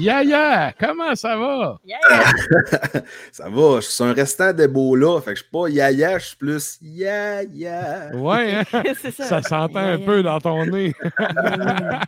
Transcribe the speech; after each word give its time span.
Yeah, 0.00 0.22
yeah! 0.24 0.72
Comment 0.80 1.14
ça 1.14 1.36
va? 1.36 1.78
ça 3.32 3.48
va, 3.50 3.80
je 3.80 3.86
suis 3.86 4.02
un 4.04 4.12
restant 4.14 4.52
d'Ebola, 4.52 5.20
fait 5.20 5.32
que 5.34 5.36
je 5.38 5.42
suis 5.42 5.50
pas 5.52 5.68
yaya, 5.68 6.18
je 6.18 6.26
suis 6.28 6.36
plus 6.36 6.78
ya 6.80 7.42
ya. 7.42 8.10
Ouais, 8.14 8.54
hein? 8.72 8.82
Ça. 9.12 9.24
ça 9.24 9.42
s'entend 9.42 9.80
Yeah, 9.80 9.92
un 9.94 9.96
yeah. 9.98 10.06
peu 10.06 10.22
dans 10.22 10.40
ton 10.40 10.64
nez. 10.64 10.94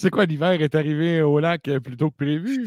C'est 0.00 0.10
quoi, 0.10 0.26
l'hiver 0.26 0.52
est 0.62 0.74
arrivé 0.76 1.22
au 1.22 1.40
lac 1.40 1.66
euh, 1.66 1.80
plus 1.80 1.96
tôt 1.96 2.10
que 2.10 2.16
prévu? 2.16 2.66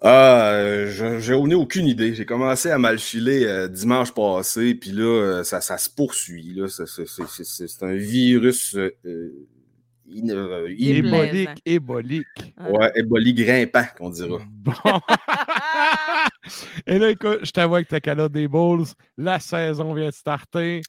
Ah, 0.00 0.50
euh, 0.54 0.90
je- 0.90 1.20
j'ai 1.20 1.32
au 1.34 1.46
nez 1.46 1.54
aucune 1.54 1.86
idée. 1.86 2.12
J'ai 2.14 2.26
commencé 2.26 2.70
à 2.72 2.78
mal 2.78 2.98
filer 2.98 3.44
euh, 3.44 3.68
dimanche 3.68 4.12
passé, 4.12 4.74
puis 4.74 4.90
là, 4.90 5.02
euh, 5.04 5.44
ça, 5.44 5.60
ça 5.60 5.78
se 5.78 5.88
poursuit. 5.88 6.54
là. 6.56 6.66
C'est- 6.68 7.82
un 7.84 7.94
virus 7.94 8.74
euh, 8.76 8.90
euh, 10.08 10.10
in- 10.10 10.28
euh. 10.30 10.68
Ébolique, 10.78 11.50
ébolique. 11.64 12.26
ouais, 12.68 12.90
éboli 12.94 13.34
grimpant, 13.34 13.84
qu'on 13.96 14.10
dira. 14.10 14.38
Bon. 14.48 14.72
Et 16.86 16.98
là, 16.98 17.10
écoute, 17.10 17.40
je 17.42 17.50
t'avoue 17.50 17.76
avec 17.76 17.88
ta 17.88 18.00
calotte 18.00 18.32
des 18.32 18.48
Bulls, 18.48 18.84
la 19.16 19.38
saison 19.40 19.94
vient 19.94 20.08
de 20.08 20.14
starter. 20.14 20.82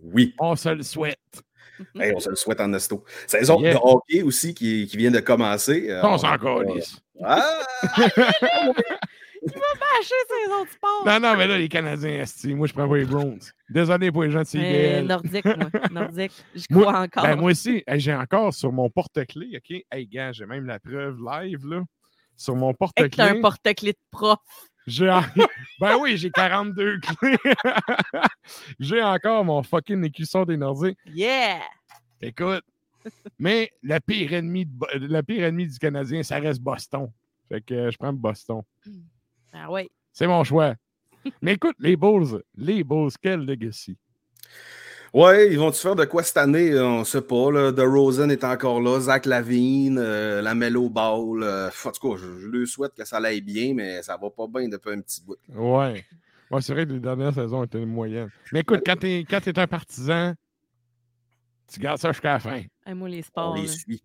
Oui, 0.00 0.34
On 0.38 0.56
se 0.56 0.68
le 0.70 0.82
souhaite. 0.82 1.18
Hey, 1.94 2.12
on 2.12 2.18
se 2.18 2.28
le 2.28 2.34
souhaite 2.34 2.60
en 2.60 2.72
esto. 2.72 3.04
Saison 3.28 3.60
Yeah. 3.60 3.74
de 3.74 3.78
hockey 3.80 4.22
aussi 4.22 4.52
qui, 4.52 4.88
qui 4.88 4.96
vient 4.96 5.12
de 5.12 5.20
commencer. 5.20 5.86
Euh, 5.88 6.00
On 6.02 6.18
s'en 6.18 6.36
calisse. 6.36 6.96
Ah! 7.22 7.60
Bâcher 9.98 10.14
ces 10.28 10.52
autres 10.52 10.72
sports. 10.72 11.04
Non, 11.06 11.20
non, 11.20 11.36
mais 11.36 11.46
là, 11.46 11.58
les 11.58 11.68
Canadiens, 11.68 12.20
esti, 12.20 12.54
moi, 12.54 12.66
je 12.66 12.72
prends 12.72 12.88
pas 12.88 12.96
les 12.96 13.04
Browns. 13.04 13.40
Désolé 13.68 14.12
pour 14.12 14.22
les 14.24 14.30
gens 14.30 14.40
de 14.40 14.44
CBL. 14.44 15.06
nordique, 15.06 15.44
moi. 15.44 15.56
Nordique. 15.90 16.32
Je 16.54 16.64
Moi- 16.70 16.82
crois 16.84 17.00
encore. 17.00 17.22
Ben, 17.24 17.36
moi 17.36 17.50
aussi, 17.50 17.82
j'ai 17.94 18.14
encore 18.14 18.54
sur 18.54 18.72
mon 18.72 18.88
porte-clés, 18.90 19.56
OK? 19.56 19.82
Hey, 19.90 20.06
gars, 20.06 20.32
j'ai 20.32 20.46
même 20.46 20.66
la 20.66 20.78
preuve 20.78 21.18
live, 21.24 21.66
là. 21.66 21.82
Sur 22.36 22.54
mon 22.54 22.70
Hey, 22.70 22.76
t'as 23.10 23.24
un 23.24 23.40
porte-clés. 23.40 23.40
porte-clés 23.40 23.92
de 23.92 23.98
prof. 24.10 24.38
J'ai 24.86 25.10
en- 25.10 25.22
Ben 25.80 25.96
oui, 26.00 26.16
j'ai 26.16 26.30
42 26.30 26.98
clés. 27.00 27.36
j'ai 28.78 29.02
encore 29.02 29.44
mon 29.44 29.62
fucking 29.62 30.02
écusson 30.04 30.44
des 30.44 30.56
Nordiques. 30.56 30.98
Yeah! 31.06 31.60
Écoute, 32.20 32.64
mais 33.38 33.70
le 33.82 33.98
pire, 34.00 34.32
ennemi 34.32 34.66
de 34.66 34.72
le 34.92 35.22
pire 35.22 35.52
du 35.52 35.78
Canadien, 35.78 36.22
ça 36.22 36.38
reste 36.38 36.60
Boston. 36.60 37.10
Fait 37.48 37.60
que 37.60 37.74
euh, 37.74 37.90
je 37.90 37.96
prends 37.96 38.12
Boston. 38.12 38.62
Ah 39.52 39.70
ouais. 39.70 39.88
C'est 40.12 40.26
mon 40.26 40.44
choix. 40.44 40.74
mais 41.42 41.54
écoute, 41.54 41.76
les 41.78 41.96
Bulls, 41.96 42.42
les 42.56 42.84
Bulls, 42.84 43.10
quel 43.22 43.40
legacy. 43.44 43.96
Ouais, 45.14 45.50
ils 45.50 45.58
vont-tu 45.58 45.78
faire 45.80 45.96
de 45.96 46.04
quoi 46.04 46.22
cette 46.22 46.36
année? 46.36 46.70
euh, 46.72 46.84
On 46.86 47.04
sait 47.04 47.22
pas. 47.22 47.50
Là. 47.50 47.72
De 47.72 47.82
Rosen 47.82 48.30
est 48.30 48.44
encore 48.44 48.80
là, 48.80 49.00
Zach 49.00 49.24
Lavine, 49.24 49.98
euh, 49.98 50.42
la 50.42 50.54
Mellow 50.54 50.90
Ball. 50.90 51.42
euh, 51.42 51.68
en 51.84 51.90
tout 51.92 52.10
cas, 52.12 52.16
je, 52.22 52.38
je 52.40 52.46
lui 52.46 52.66
souhaite 52.66 52.92
que 52.94 53.04
ça 53.06 53.16
aille 53.16 53.40
bien, 53.40 53.72
mais 53.74 54.02
ça 54.02 54.18
va 54.20 54.28
pas 54.30 54.46
bien 54.46 54.68
depuis 54.68 54.92
un 54.92 55.00
petit 55.00 55.22
bout. 55.24 55.36
Ouais. 55.54 56.04
Ouais, 56.50 56.60
c'est 56.62 56.72
vrai 56.74 56.86
que 56.86 56.92
les 56.92 57.00
dernières 57.00 57.32
saisons 57.34 57.64
étaient 57.64 57.84
moyennes. 57.84 58.30
Mais 58.52 58.60
écoute, 58.60 58.80
quand 58.84 58.96
t'es 58.98 59.24
quand 59.28 59.40
t'es 59.40 59.58
un 59.58 59.66
partisan, 59.66 60.34
tu 61.72 61.80
gardes 61.80 61.98
ça 61.98 62.12
jusqu'à 62.12 62.34
la 62.34 62.38
fin. 62.40 62.62
Hey, 62.86 62.94
moi, 62.94 63.08
les 63.08 63.20
On 63.20 63.22
sports. 63.22 63.56
les 63.56 63.62
là. 63.66 63.68
suit. 63.72 64.02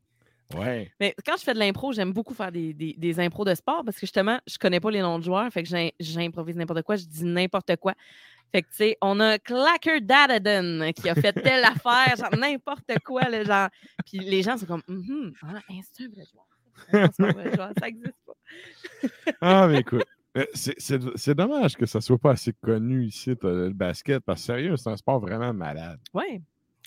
Ouais. 0.55 0.91
Mais 0.99 1.15
quand 1.25 1.35
je 1.37 1.43
fais 1.43 1.53
de 1.53 1.59
l'impro, 1.59 1.93
j'aime 1.93 2.13
beaucoup 2.13 2.33
faire 2.33 2.51
des, 2.51 2.73
des, 2.73 2.93
des 2.97 3.19
impros 3.19 3.45
de 3.45 3.55
sport 3.55 3.83
parce 3.83 3.95
que 3.97 4.01
justement, 4.01 4.39
je 4.47 4.57
connais 4.57 4.79
pas 4.79 4.91
les 4.91 5.01
noms 5.01 5.17
de 5.19 5.23
joueurs. 5.23 5.51
Fait 5.51 5.63
que 5.63 5.69
j'im- 5.69 5.91
j'improvise 5.99 6.55
n'importe 6.55 6.83
quoi, 6.83 6.95
je 6.95 7.05
dis 7.05 7.23
n'importe 7.23 7.75
quoi. 7.77 7.93
Fait 8.51 8.61
que, 8.61 8.67
tu 8.69 8.75
sais, 8.75 8.97
on 9.01 9.19
a 9.19 9.39
Clacker 9.39 9.99
Dadaden 10.01 10.93
qui 10.93 11.09
a 11.09 11.15
fait 11.15 11.33
telle 11.33 11.63
affaire, 11.65 12.15
genre 12.17 12.37
n'importe 12.37 12.99
quoi, 13.03 13.23
là, 13.23 13.43
genre. 13.43 13.69
Puis 14.05 14.19
les 14.19 14.43
gens 14.43 14.57
sont 14.57 14.67
comme, 14.67 14.83
ah, 15.41 15.47
hein, 15.69 15.79
c'est 15.91 16.03
un 16.03 16.09
vrai 16.09 16.23
joueur. 16.31 17.09
Non, 17.17 17.27
pas 17.33 17.33
vrai 17.33 17.55
joueur, 17.55 17.71
ça 17.79 17.87
existe 17.87 18.13
pas. 18.27 19.07
Ah, 19.41 19.67
mais 19.67 19.79
écoute. 19.79 20.03
C'est 20.53 21.35
dommage 21.35 21.75
que 21.75 21.85
ça 21.85 22.01
soit 22.01 22.17
pas 22.17 22.31
assez 22.31 22.53
connu 22.53 23.05
ici, 23.05 23.35
le 23.41 23.69
basket, 23.69 24.23
parce 24.23 24.41
que 24.41 24.45
sérieux, 24.47 24.77
c'est 24.77 24.89
un 24.89 24.97
sport 24.97 25.19
vraiment 25.19 25.53
malade. 25.53 25.99
Ouais. 26.13 26.41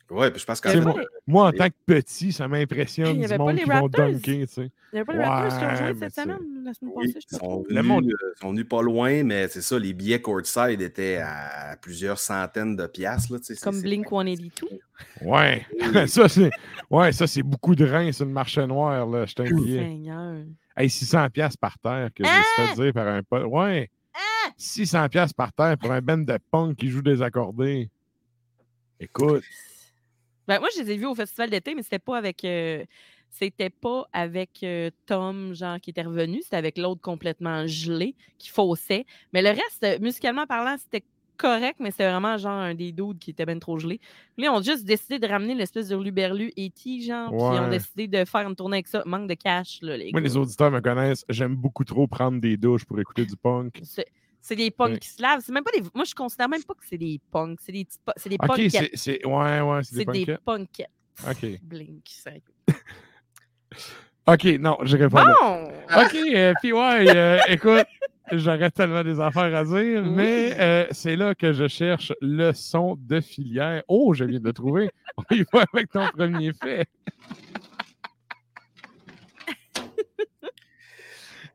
Ouais, 0.09 0.31
puis 0.31 0.41
je 0.41 0.47
pense 0.47 0.63
moi, 0.65 0.95
pas 0.95 1.01
moi, 1.27 1.47
en 1.49 1.53
tant 1.53 1.69
que 1.69 1.75
petit, 1.85 2.33
ça 2.33 2.47
m'impressionne 2.47 3.19
du 3.19 3.25
avait 3.25 3.37
pas 3.37 3.43
monde 3.43 3.57
les 3.57 3.63
qui 3.65 3.69
vont 3.69 3.75
Raptors? 3.83 4.07
dunker, 4.07 4.21
tu 4.23 4.47
sais. 4.47 4.63
Il 4.63 4.71
n'y 4.95 4.99
avait 5.01 5.05
pas 5.05 5.13
les 5.15 5.25
Raptors 5.25 5.59
qui 5.59 5.65
ont 5.65 5.69
joué 5.77 5.95
cette 5.99 6.15
c'est- 6.15 6.23
semaine, 6.23 6.39
la 6.65 6.75
semaine 6.75 6.95
passée, 6.95 7.19
ils 7.33 7.37
sont, 7.39 7.65
Le 7.69 7.83
monde- 7.83 8.07
euh, 8.07 8.33
sont 8.41 8.51
venus 8.51 8.69
pas 8.69 8.83
loin, 8.83 9.25
mais 9.25 9.49
c'est 9.49 9.63
ça, 9.63 9.79
les 9.81 9.93
billets 9.93 10.21
courtside 10.23 10.81
étaient 10.81 11.17
à 11.17 11.77
plusieurs 11.83 12.21
centaines 12.21 12.77
de 12.77 12.87
piastres. 12.87 13.33
Là, 13.33 13.39
tu 13.41 13.47
sais, 13.47 13.55
c'est- 13.57 13.65
Comme 13.65 13.81
Blink 13.83 14.07
182. 14.09 14.79
Ouais. 15.23 15.67
ça, 16.09 16.29
c'est 16.29 16.51
ouais, 16.89 17.11
ça, 17.11 17.27
c'est 17.27 17.43
beaucoup 17.43 17.75
de 17.75 17.85
reins 17.85 18.13
sur 18.13 18.27
le 18.27 18.33
marché 18.33 18.65
noir, 18.65 19.07
là. 19.09 19.27
Je 19.27 19.35
t'inquiète. 19.35 19.59
Seigneur. 19.59 20.37
Hey, 20.77 20.89
600 20.89 21.29
pièces 21.31 21.57
par 21.57 21.79
terre 21.81 22.11
que 22.15 22.23
je 22.23 22.29
me 22.29 22.35
suis 22.35 22.69
fait 22.77 22.83
dire 22.85 22.93
par 22.93 23.09
un 23.09 23.23
pote. 23.25 23.45
Ouais. 23.47 23.91
600 24.57 25.09
pièces 25.09 25.33
par 25.33 25.53
terre 25.53 25.77
pour 25.77 25.91
un 25.91 26.01
band 26.01 26.19
de 26.19 26.39
punk 26.53 26.77
qui 26.77 26.89
joue 26.91 27.03
des 27.03 27.23
accordés. 27.23 27.91
Écoute, 29.01 29.43
Ben, 30.49 30.61
moi, 30.61 30.69
je 30.77 30.83
les 30.83 30.93
ai 30.93 30.97
vus 30.97 31.07
au 31.07 31.15
festival 31.15 31.51
d'été, 31.51 31.75
mais 31.75 31.83
c'était 31.83 31.99
pas 31.99 32.19
avec. 32.19 32.45
euh, 32.45 32.85
c'était 33.31 33.71
pas 33.71 34.09
avec 34.13 34.61
euh, 34.63 34.91
Tom, 35.07 35.55
genre, 35.55 35.79
qui 35.81 35.91
était 35.91 36.03
revenu. 36.03 36.41
C'était 36.43 36.57
avec 36.57 36.79
l'autre 36.79 37.01
complètement 37.03 37.67
gelé, 37.67 38.15
qui 38.39 38.49
faussait. 38.49 39.05
Mais 39.33 39.43
le 39.43 39.51
reste, 39.51 39.83
euh, 39.85 39.99
musicalement 40.01 40.47
parlant, 40.47 40.77
c'était 40.79 41.05
correct, 41.37 41.77
mais 41.81 41.91
c'était 41.91 42.09
vraiment 42.11 42.39
genre 42.39 42.53
un 42.53 42.75
des 42.75 42.93
dudes 42.93 43.19
qui 43.19 43.31
était 43.33 43.45
bien 43.45 43.59
trop 43.59 43.79
gelé. 43.79 44.01
Là, 44.39 44.47
ils 44.47 44.49
ont 44.49 44.63
juste 44.63 44.85
décidé 44.87 45.19
de 45.19 45.27
ramener 45.27 45.55
l'espèce 45.55 45.89
de 45.89 45.97
Luberlu 45.97 46.51
et 46.57 46.71
T, 46.71 47.03
genre, 47.03 47.29
puis 47.29 47.39
ils 47.39 47.61
ont 47.61 47.69
décidé 47.69 48.09
de 48.09 48.25
faire 48.25 48.49
une 48.49 48.57
tournée 48.57 48.77
avec 48.79 48.87
ça. 48.87 49.03
Manque 49.05 49.29
de 49.29 49.35
cash, 49.35 49.81
là, 49.83 49.99
les 49.99 50.13
moi, 50.13 50.23
gars. 50.23 50.29
les 50.29 50.37
auditeurs 50.39 50.71
me 50.71 50.81
connaissent. 50.81 51.27
J'aime 51.29 51.55
beaucoup 51.55 51.85
trop 51.85 52.07
prendre 52.07 52.41
des 52.41 52.57
douches 52.57 52.87
pour 52.87 52.99
écouter 53.01 53.27
du 53.27 53.37
punk. 53.37 53.83
C'est 54.41 54.57
des 54.57 54.71
punks 54.71 54.91
Ouais. 54.93 54.99
qui 54.99 55.09
se 55.09 55.21
lavent. 55.21 55.41
C'est 55.45 55.53
même 55.53 55.65
pas 55.65 55.73
des. 55.73 55.83
Moi, 55.95 56.05
je 56.05 56.15
considère 56.15 56.49
même 56.49 56.63
pas 56.63 56.75
que 56.75 56.85
c'est 56.89 56.99
des 56.99 57.21
punks. 57.33 57.59
C'est 57.61 57.73
des 57.73 57.85
petits 57.85 57.99
po- 58.05 58.13
C'est 58.17 58.29
des 58.29 58.39
punkettes. 58.39 58.71
c'est. 58.71 58.91
c'est- 58.95 59.27
Ouais, 59.27 59.61
ouais, 59.61 59.81
c'est 59.83 59.97
des 59.97 60.05
des 60.05 60.27
punkettes. 60.27 60.41
punkettes. 60.45 60.91
Ok. 61.29 61.61
Blink, 61.63 62.05
sérieux. 62.09 62.43
Ok, 64.29 64.45
non, 64.59 64.77
je 64.83 64.97
réponds. 64.97 65.19
là. 65.19 65.35
Bon! 65.41 65.65
OK, 66.03 66.15
euh, 66.35 66.53
puis 66.61 66.73
ouais, 66.73 67.17
euh, 67.17 67.39
écoute, 67.47 67.87
j'aurais 68.33 68.73
tellement 68.73 69.05
des 69.05 69.21
affaires 69.21 69.55
à 69.55 69.63
dire, 69.65 70.03
Oui. 70.03 70.11
mais 70.17 70.57
euh, 70.59 70.87
c'est 70.91 71.15
là 71.15 71.33
que 71.37 71.53
je 71.53 71.69
cherche 71.69 72.13
le 72.21 72.53
son 72.53 72.97
de 72.99 73.21
filière. 73.21 73.85
Oh, 73.87 74.15
je 74.15 74.25
viens 74.25 74.41
de 74.41 74.45
le 74.45 74.53
trouver. 74.53 74.91
On 75.17 75.23
y 75.35 75.45
va 75.53 75.65
avec 75.73 75.91
ton 75.93 76.09
premier 76.09 76.53
fait. 76.61 76.87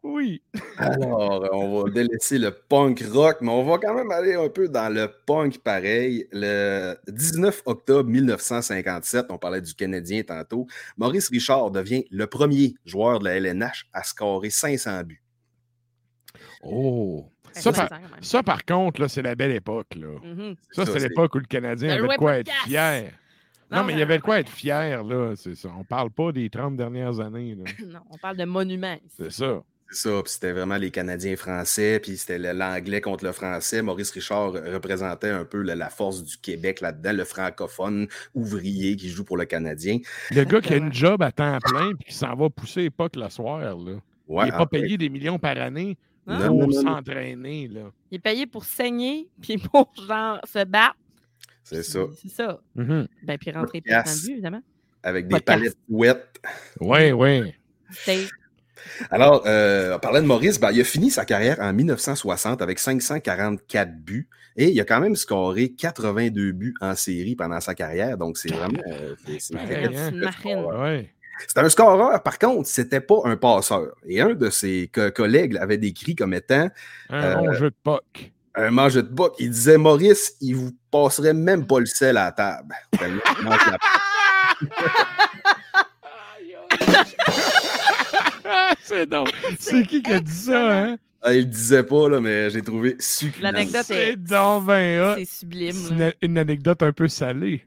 Oui. 0.04 0.42
Alors, 0.78 1.48
on 1.54 1.84
va 1.84 1.90
délaisser 1.92 2.40
le 2.40 2.52
punk 2.52 3.04
rock, 3.12 3.38
mais 3.42 3.52
on 3.52 3.64
va 3.64 3.78
quand 3.78 3.94
même 3.94 4.10
aller 4.10 4.34
un 4.34 4.50
peu 4.50 4.68
dans 4.68 4.92
le 4.92 5.08
punk 5.28 5.60
pareil. 5.60 6.28
Le 6.32 6.96
19 7.08 7.62
octobre 7.66 8.10
1957, 8.10 9.28
on 9.30 9.38
parlait 9.38 9.62
du 9.62 9.76
Canadien 9.76 10.24
tantôt, 10.24 10.66
Maurice 10.98 11.30
Richard 11.30 11.70
devient 11.70 12.06
le 12.10 12.26
premier 12.26 12.74
joueur 12.84 13.20
de 13.20 13.26
la 13.26 13.36
LNH 13.36 13.88
à 13.94 14.04
scorer 14.04 14.50
500 14.50 15.04
buts. 15.04 15.22
Oh! 16.64 17.28
Ça, 17.54 17.72
par, 17.72 17.90
ça, 18.22 18.44
par 18.44 18.66
contre, 18.66 19.02
là, 19.02 19.08
c'est 19.10 19.22
la 19.22 19.36
belle 19.36 19.52
époque. 19.52 19.96
Là. 19.96 20.18
Mhm. 20.24 20.56
Ça, 20.72 20.86
ça, 20.86 20.94
c'est 20.94 21.10
l'époque 21.10 21.36
où 21.36 21.40
le 21.40 21.46
Canadien 21.46 21.96
Le 21.98 22.04
avait 22.06 22.14
de 22.14 22.18
quoi 22.18 22.38
être 22.38 22.52
fier. 22.66 23.12
Non, 23.70 23.80
Non, 23.80 23.84
mais 23.84 23.94
il 23.94 24.00
y 24.00 24.02
avait 24.02 24.18
de 24.18 24.24
quoi 24.24 24.40
être 24.40 24.50
fier, 24.50 25.04
là. 25.04 25.34
C'est 25.36 25.56
ça. 25.56 25.70
On 25.78 25.84
parle 25.84 26.12
pas 26.12 26.32
des 26.32 26.50
30 26.50 26.76
dernières 26.78 27.20
années, 27.20 27.56
là. 27.56 27.64
Non, 27.86 28.00
on 28.10 28.18
parle 28.18 28.38
de 28.38 28.46
monuments. 28.46 28.98
C'est 29.18 29.32
ça. 29.32 29.62
C'est 29.92 30.08
ça, 30.08 30.22
puis 30.24 30.32
c'était 30.32 30.54
vraiment 30.54 30.78
les 30.78 30.90
Canadiens 30.90 31.36
français, 31.36 32.00
puis 32.00 32.16
c'était 32.16 32.54
l'anglais 32.54 33.02
contre 33.02 33.26
le 33.26 33.34
français. 33.34 33.82
Maurice 33.82 34.12
Richard 34.12 34.54
représentait 34.54 35.30
un 35.30 35.44
peu 35.44 35.62
la, 35.62 35.76
la 35.76 35.90
force 35.90 36.24
du 36.24 36.38
Québec 36.38 36.80
là-dedans, 36.80 37.12
le 37.12 37.26
francophone 37.26 38.08
ouvrier 38.34 38.96
qui 38.96 39.10
joue 39.10 39.26
pour 39.26 39.36
le 39.36 39.44
Canadien. 39.44 40.00
Le 40.32 40.46
gars 40.46 40.62
qui 40.62 40.74
a 40.74 40.78
une 40.78 40.94
job 40.94 41.22
à 41.22 41.34
temps 41.34 41.58
plein 41.62 41.94
puis 41.96 42.06
qui 42.10 42.14
s'en 42.14 42.34
va 42.36 42.50
pousser 42.50 42.84
époque 42.84 43.18
le 43.18 43.30
soir, 43.30 43.60
là. 43.60 43.74
Ouais, 44.28 44.44
il 44.44 44.46
n'est 44.46 44.52
pas 44.52 44.60
fait, 44.72 44.82
payé 44.82 44.98
des 44.98 45.10
millions 45.10 45.38
par 45.38 45.58
année? 45.58 45.98
Non, 46.26 46.58
pour 46.58 46.74
s'entraîner, 46.74 47.68
là. 47.68 47.92
Il 48.12 48.16
est 48.16 48.20
payé 48.20 48.46
pour 48.46 48.64
saigner, 48.64 49.28
puis 49.42 49.58
pour, 49.58 49.92
genre, 50.08 50.40
se 50.46 50.64
battre. 50.64 50.96
C'est 51.64 51.84
ça, 51.84 52.00
C'est 52.22 52.30
ça. 52.30 52.62
Mhm. 52.76 53.08
Ben, 53.24 53.38
puis 53.38 53.52
rentrer 53.52 53.82
but, 53.82 53.94
évidemment. 54.30 54.62
avec 55.04 55.28
des 55.28 55.40
palettes 55.42 55.78
ouettes. 55.90 56.42
Oui, 56.80 57.12
oui. 57.12 57.54
Alors, 59.10 59.44
euh, 59.46 59.96
on 59.96 60.00
parlait 60.00 60.22
de 60.22 60.26
Maurice, 60.26 60.60
ben, 60.60 60.72
il 60.72 60.82
a 60.82 60.84
fini 60.84 61.10
sa 61.12 61.26
carrière 61.26 61.58
en 61.60 61.74
1960 61.74 62.62
avec 62.62 62.80
544 62.80 63.92
buts 64.04 64.28
et 64.58 64.70
il 64.70 64.80
a 64.82 64.84
quand 64.86 65.00
même 65.00 65.16
scoré 65.16 65.70
82 65.72 66.52
buts 66.52 66.74
en 66.82 66.96
série 66.96 67.36
pendant 67.36 67.60
sa 67.62 67.74
carrière. 67.74 68.18
Donc, 68.18 68.38
c'est 68.38 68.52
vraiment. 68.54 68.80
euh, 68.88 69.16
c'est- 69.40 69.56
un 71.58 71.70
scoreur, 71.70 72.22
par 72.22 72.38
contre, 72.38 72.68
c'était 72.68 73.00
pas 73.02 73.22
un 73.26 73.36
passeur. 73.36 73.96
Et 74.06 74.22
un 74.22 74.34
de 74.36 74.50
ses 74.50 74.92
co- 74.94 75.10
collègues 75.12 75.54
l'avait 75.54 75.78
décrit 75.78 76.16
comme 76.16 76.34
étant 76.36 76.70
Un 77.10 77.24
Euh, 77.24 77.36
bon 77.36 77.54
jeu 77.54 77.70
de 77.72 77.76
puck. 77.84 78.32
un 78.54 78.70
mangeur 78.70 79.04
de 79.04 79.08
boc. 79.10 79.34
Il 79.40 79.50
disait 79.50 79.78
Maurice, 79.78 80.36
il 80.42 80.56
vous 80.56 80.72
passerait 80.92 81.34
même 81.34 81.66
pas 81.66 81.80
le 81.80 81.86
sel 81.88 82.18
à 82.18 82.26
la 82.26 82.32
table. 82.34 82.76
Tellement 83.00 83.22
il 83.40 83.46
mange 83.46 83.72
la- 83.72 83.78
Ah, 88.44 88.71
c'est 88.84 89.06
donc. 89.08 89.32
C'est 89.60 89.86
qui 89.86 90.02
qui 90.02 90.12
a 90.12 90.20
dit 90.20 90.32
ça, 90.32 90.84
hein? 90.86 90.98
Ah, 91.22 91.34
il 91.34 91.42
le 91.42 91.46
disait 91.46 91.84
pas, 91.84 92.10
là, 92.10 92.20
mais 92.20 92.50
j'ai 92.50 92.62
trouvé 92.64 92.96
succulent. 93.00 93.44
L'anecdote 93.44 93.90
est- 93.92 94.12
C'est 94.14 94.16
ben. 94.18 95.16
C'est 95.18 95.26
sublime. 95.26 95.74
C'est 95.76 95.94
une, 95.94 96.14
une 96.22 96.38
anecdote 96.38 96.82
un 96.82 96.92
peu 96.92 97.08
salée. 97.08 97.64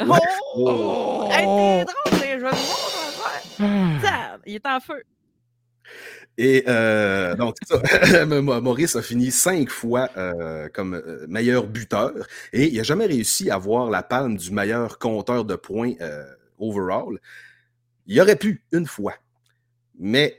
Oh! 0.00 0.16
Oh. 0.56 1.28
Hey, 1.30 1.44
t'es 1.46 1.84
drôle, 1.84 2.20
les 2.20 2.32
jeux 2.32 2.38
de 2.38 2.42
mots, 2.42 2.50
ton 2.50 3.12
frère. 3.12 4.00
Ça, 4.02 4.38
Il 4.44 4.54
est 4.56 4.66
en 4.66 4.80
feu. 4.80 5.02
Et 6.38 6.64
euh, 6.68 7.34
donc, 7.36 7.54
c'est 7.62 7.76
ça. 8.04 8.26
Maurice 8.26 8.96
a 8.96 9.02
fini 9.02 9.30
cinq 9.30 9.70
fois 9.70 10.10
euh, 10.18 10.68
comme 10.74 10.94
euh, 10.94 11.24
meilleur 11.28 11.66
buteur 11.66 12.12
et 12.52 12.66
il 12.66 12.76
n'a 12.76 12.82
jamais 12.82 13.06
réussi 13.06 13.48
à 13.50 13.54
avoir 13.54 13.88
la 13.88 14.02
palme 14.02 14.36
du 14.36 14.50
meilleur 14.50 14.98
compteur 14.98 15.44
de 15.46 15.54
points 15.54 15.92
euh, 16.02 16.24
overall. 16.58 17.18
Il 18.06 18.20
aurait 18.20 18.36
pu 18.36 18.62
une 18.72 18.86
fois, 18.86 19.14
mais 19.98 20.36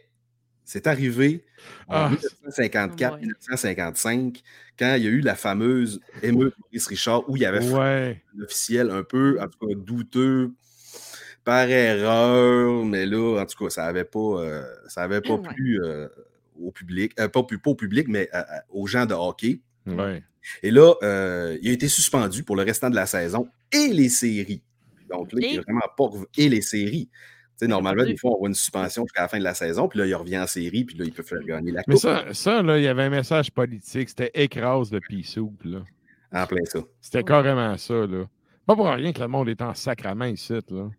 c'est 0.67 0.85
arrivé 0.85 1.43
en 1.87 1.95
Ah. 1.95 2.11
1954-1955 2.11 4.43
quand 4.77 4.95
il 4.95 5.03
y 5.03 5.07
a 5.07 5.09
eu 5.09 5.21
la 5.21 5.35
fameuse 5.35 5.99
émeute 6.21 6.53
Maurice 6.59 6.87
Richard 6.87 7.27
où 7.29 7.35
il 7.35 7.41
y 7.41 7.45
avait 7.45 7.61
fait 7.61 7.73
Ouais. 7.73 8.21
un 8.37 8.41
officiel 8.43 8.91
un 8.91 9.03
peu, 9.03 9.39
en 9.41 9.47
tout 9.47 9.67
cas, 9.67 9.73
douteux 9.75 10.51
par 11.43 11.69
erreur, 11.69 12.83
mais 12.85 13.05
là, 13.05 13.41
en 13.41 13.45
tout 13.45 13.63
cas, 13.63 13.69
ça 13.69 13.83
n'avait 13.83 14.03
pas, 14.03 14.19
euh, 14.43 14.63
ça 14.87 15.03
avait 15.03 15.21
pas 15.21 15.35
Ouais. 15.35 15.47
plu 15.55 15.81
euh, 15.81 16.07
au 16.59 16.71
public, 16.71 17.13
euh, 17.19 17.29
pas, 17.29 17.39
au 17.39 17.75
public, 17.75 18.07
mais 18.09 18.29
aux 18.69 18.87
gens 18.87 19.05
de 19.05 19.13
hockey. 19.13 19.61
Ouais. 19.85 20.21
Et 20.63 20.71
là, 20.71 20.93
euh, 21.03 21.57
il 21.61 21.69
a 21.69 21.73
été 21.73 21.87
suspendu 21.87 22.43
pour 22.43 22.55
le 22.57 22.63
restant 22.63 22.89
de 22.89 22.95
la 22.95 23.05
saison 23.05 23.47
et 23.71 23.87
les 23.87 24.09
séries. 24.09 24.61
Donc 25.09 25.31
là, 25.31 25.39
il 25.41 25.45
Et- 25.45 25.55
n'a 25.57 25.61
vraiment 25.61 25.87
pas 25.97 26.09
et 26.37 26.49
les 26.49 26.61
séries. 26.61 27.09
Tu 27.59 27.65
sais, 27.65 27.67
normalement, 27.67 28.03
des 28.03 28.15
fois, 28.17 28.31
on 28.35 28.37
voit 28.37 28.49
une 28.49 28.53
suspension 28.55 29.03
jusqu'à 29.03 29.23
la 29.23 29.27
fin 29.27 29.39
de 29.39 29.43
la 29.43 29.55
saison, 29.55 29.87
puis 29.87 29.97
là, 29.99 30.05
il 30.05 30.13
revient 30.13 30.37
en 30.37 30.45
série, 30.47 30.83
puis 30.83 30.95
là, 30.97 31.05
il 31.05 31.11
peut 31.11 31.23
faire 31.23 31.41
gagner 31.43 31.71
la 31.71 31.81
Mais 31.87 31.95
coupe. 31.95 32.03
ça, 32.03 32.25
ça, 32.33 32.61
là, 32.61 32.77
il 32.77 32.83
y 32.83 32.87
avait 32.87 33.03
un 33.03 33.09
message 33.09 33.51
politique. 33.51 34.09
C'était 34.09 34.29
écrase 34.35 34.91
le 34.91 34.99
pea 34.99 35.23
soup, 35.23 35.59
là. 35.63 35.79
En 36.33 36.45
plein 36.45 36.63
ça. 36.65 36.79
C'était 37.01 37.23
carrément 37.23 37.75
ça, 37.77 37.93
là. 38.05 38.25
Pas 38.67 38.75
pour 38.75 38.87
rien 38.87 39.11
que 39.13 39.21
le 39.21 39.27
monde 39.27 39.49
est 39.49 39.61
en 39.61 39.73
sacrament 39.73 40.25
ici, 40.25 40.53
là. 40.69 40.89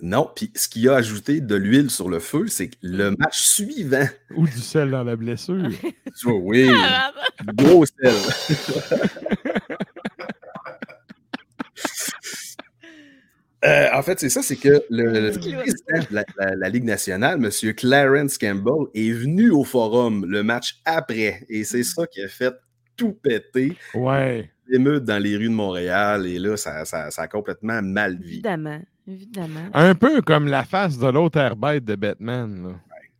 Non, 0.00 0.28
puis 0.34 0.50
ce 0.56 0.68
qui 0.68 0.88
a 0.88 0.94
ajouté 0.96 1.40
de 1.40 1.54
l'huile 1.54 1.88
sur 1.88 2.08
le 2.08 2.18
feu, 2.18 2.48
c'est 2.48 2.68
que 2.70 2.76
le 2.82 3.12
match 3.12 3.40
suivant, 3.40 4.06
Ou 4.34 4.46
du 4.48 4.58
sel 4.58 4.90
dans 4.90 5.04
la 5.04 5.14
blessure. 5.14 5.68
tu 5.80 6.26
vois, 6.28 6.34
oui, 6.40 6.68
Ah, 6.74 7.12
gros 7.54 7.84
sel. 7.86 8.12
Euh, 13.64 13.86
en 13.94 14.02
fait, 14.02 14.18
c'est 14.18 14.28
ça, 14.28 14.42
c'est 14.42 14.56
que 14.56 14.82
le, 14.90 15.30
le 15.30 15.30
président 15.32 16.00
de 16.10 16.14
la, 16.14 16.24
la- 16.38 16.56
la 16.56 16.68
Ligue 16.68 16.84
nationale, 16.84 17.38
M. 17.44 17.74
Clarence 17.74 18.36
Campbell, 18.36 18.88
est 18.94 19.12
venu 19.12 19.50
au 19.50 19.62
forum 19.62 20.24
le 20.26 20.42
match 20.42 20.80
après. 20.84 21.44
Et 21.48 21.62
c'est 21.62 21.84
ça 21.84 22.06
qui 22.08 22.20
a 22.22 22.28
fait 22.28 22.54
tout 22.96 23.12
péter, 23.12 23.76
Ouais. 23.94 24.50
l'émeute 24.66 25.04
dans 25.04 25.18
les 25.22 25.36
rues 25.36 25.48
de 25.48 25.54
Montréal. 25.54 26.26
Et 26.26 26.38
là, 26.40 26.56
ça, 26.56 26.84
ça- 26.84 27.10
ça 27.12 27.22
a 27.22 27.28
complètement 27.28 27.80
mal 27.82 28.18
vu. 28.18 28.32
Évidemment. 28.34 28.80
Évidemment. 29.06 29.68
Un 29.74 29.94
peu 29.94 30.22
comme 30.22 30.46
la 30.48 30.64
face 30.64 30.98
de 30.98 31.06
l'autre 31.08 31.38
airbite 31.38 31.84
de 31.84 31.94
Batman, 31.96 32.68
là. 32.68 32.74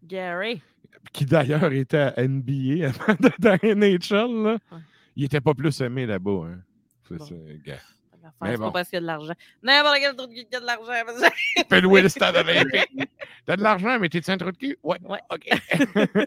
Gary. 0.05 0.61
Qui 1.12 1.25
d'ailleurs 1.25 1.73
était 1.73 1.99
à 1.99 2.15
NBA 2.17 2.87
avant 2.89 3.15
d'être 3.21 3.41
dans 3.41 3.59
NHL, 3.62 4.43
là. 4.44 4.53
Ouais. 4.73 4.79
Il 5.17 5.25
était 5.25 5.41
pas 5.41 5.55
plus 5.55 5.81
aimé 5.81 6.06
là-bas, 6.06 6.47
hein. 6.47 6.59
C'est 7.09 7.19
Bon. 7.19 7.25
ça, 7.27 7.35
gars. 7.65 7.75
C'est 8.40 8.49
Mais 8.49 8.56
pas 8.56 8.64
bon. 8.64 8.73
parce 8.73 8.88
qu'il 8.88 8.96
y 8.96 8.99
a 8.99 9.00
de 9.02 9.06
l'argent. 9.06 9.34
N'importe 9.62 9.96
quel 10.00 10.17
truc 10.17 10.31
qui 10.32 10.56
a 10.56 10.61
de 10.61 10.67
l'argent. 10.67 10.93
Tu 11.56 11.64
peux 11.64 11.81
louer 11.81 12.02
le 12.02 12.08
stade 12.08 12.37
olympique. 12.37 13.08
T'as 13.46 13.56
de 13.56 13.62
l'argent, 13.62 13.99
mais 14.00 14.08
t'es 14.08 14.29
un 14.31 14.37
trou 14.37 14.50
de 14.52 14.56
cul? 14.56 14.76
Ouais. 14.82 14.99
Ouais. 15.05 15.20
OK. 15.31 15.49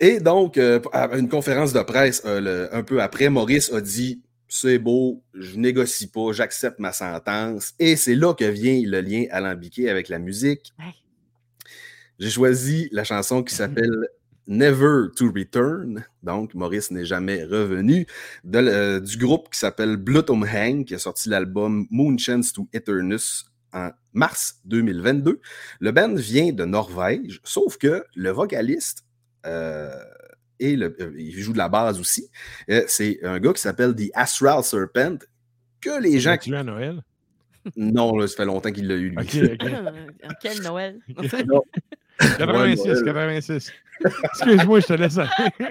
Et 0.00 0.20
donc, 0.20 0.56
euh, 0.58 0.80
à 0.92 1.16
une 1.16 1.28
conférence 1.28 1.72
de 1.72 1.80
presse 1.82 2.22
euh, 2.24 2.40
le- 2.40 2.74
un 2.74 2.82
peu 2.82 3.02
après, 3.02 3.28
Maurice 3.30 3.72
a 3.72 3.80
dit 3.80 4.22
C'est 4.46 4.78
beau, 4.78 5.22
je 5.34 5.56
négocie 5.56 6.06
pas, 6.08 6.32
j'accepte 6.32 6.78
ma 6.78 6.92
sentence. 6.92 7.74
Et 7.78 7.96
c'est 7.96 8.14
là 8.14 8.32
que 8.34 8.44
vient 8.44 8.80
le 8.84 9.00
lien 9.00 9.24
alambiqué 9.30 9.90
avec 9.90 10.08
la 10.08 10.18
musique. 10.18 10.72
Ouais. 10.78 10.94
J'ai 12.20 12.30
choisi 12.30 12.88
la 12.92 13.04
chanson 13.04 13.42
qui 13.42 13.54
s'appelle 13.54 13.92
Never 14.48 15.08
to 15.14 15.30
Return. 15.30 16.04
Donc, 16.22 16.54
Maurice 16.54 16.90
n'est 16.90 17.04
jamais 17.04 17.44
revenu. 17.44 18.06
de 18.44 18.58
euh, 18.58 19.00
du 19.00 19.16
groupe 19.18 19.50
qui 19.50 19.58
s'appelle 19.58 19.96
Bloodhome 19.96 20.44
Hang, 20.44 20.84
qui 20.84 20.94
a 20.94 20.98
sorti 20.98 21.28
l'album 21.28 21.86
Moonchance 21.90 22.52
to 22.52 22.68
Eternus 22.72 23.44
en 23.72 23.90
mars 24.12 24.60
2022. 24.64 25.40
Le 25.80 25.92
band 25.92 26.14
vient 26.14 26.52
de 26.52 26.64
Norvège, 26.64 27.40
sauf 27.44 27.76
que 27.76 28.04
le 28.14 28.30
vocaliste 28.30 29.04
euh, 29.46 30.02
et 30.60 30.76
le, 30.76 30.96
euh, 31.00 31.12
il 31.16 31.38
joue 31.38 31.52
de 31.52 31.58
la 31.58 31.68
base 31.68 32.00
aussi. 32.00 32.28
Euh, 32.70 32.84
c'est 32.88 33.22
un 33.22 33.38
gars 33.38 33.52
qui 33.52 33.60
s'appelle 33.60 33.94
The 33.94 34.10
Astral 34.14 34.64
Serpent, 34.64 35.18
que 35.80 36.00
les 36.00 36.18
gens 36.20 36.36
qui. 36.36 36.54
à 36.54 36.62
Noël? 36.62 37.02
Non, 37.76 38.16
là, 38.16 38.26
ça 38.26 38.36
fait 38.36 38.44
longtemps 38.44 38.72
qu'il 38.72 38.88
l'a 38.88 38.94
eu, 38.94 39.10
lui. 39.10 39.26
Quel 40.40 40.62
Noël? 40.62 40.98
86, 42.18 42.84
Noël. 42.86 43.04
86. 43.04 43.72
Excuse-moi, 44.24 44.80
je 44.80 44.86
te 44.86 44.92
laisse 44.94 45.18
aller. 45.18 45.30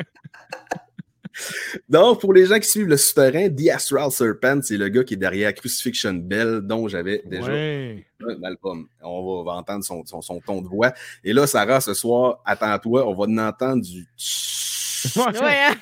Donc, 1.87 2.19
pour 2.19 2.33
les 2.33 2.47
gens 2.47 2.57
qui 2.59 2.67
suivent 2.67 2.87
le 2.87 2.97
souterrain, 2.97 3.47
The 3.49 3.69
Astral 3.69 4.09
Serpent, 4.11 4.59
c'est 4.63 4.75
le 4.77 4.87
gars 4.89 5.03
qui 5.03 5.13
est 5.13 5.17
derrière 5.17 5.53
Crucifixion 5.53 6.13
Bell, 6.13 6.61
dont 6.63 6.87
j'avais 6.87 7.21
déjà 7.25 7.51
Ouais. 7.51 8.07
un 8.27 8.41
album. 8.43 8.87
On 9.03 9.43
va 9.43 9.51
entendre 9.53 9.83
son, 9.83 10.03
son- 10.05 10.21
son 10.21 10.39
ton 10.39 10.63
de 10.63 10.67
voix. 10.67 10.93
Et 11.23 11.33
là, 11.33 11.45
Sarah, 11.45 11.79
ce 11.79 11.93
soir, 11.93 12.39
attends-toi, 12.43 13.07
on 13.07 13.13
va 13.13 13.25
en 13.25 13.37
entendre 13.49 13.83
du. 13.83 14.07
Hein? 15.15 15.75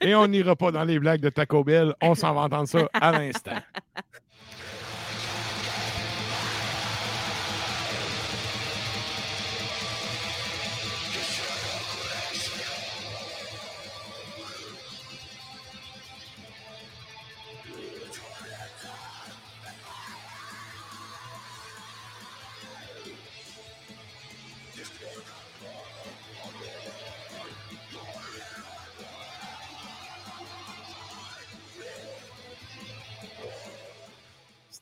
Et 0.00 0.14
on 0.14 0.28
n'ira 0.28 0.54
pas 0.54 0.70
dans 0.70 0.84
les 0.84 1.00
blagues 1.00 1.20
de 1.20 1.28
Taco 1.30 1.64
Bell. 1.64 1.92
On 2.00 2.14
s'en 2.14 2.32
va 2.32 2.42
entendre 2.42 2.68
ça 2.68 2.88
à 2.94 3.10
l'instant. 3.12 3.56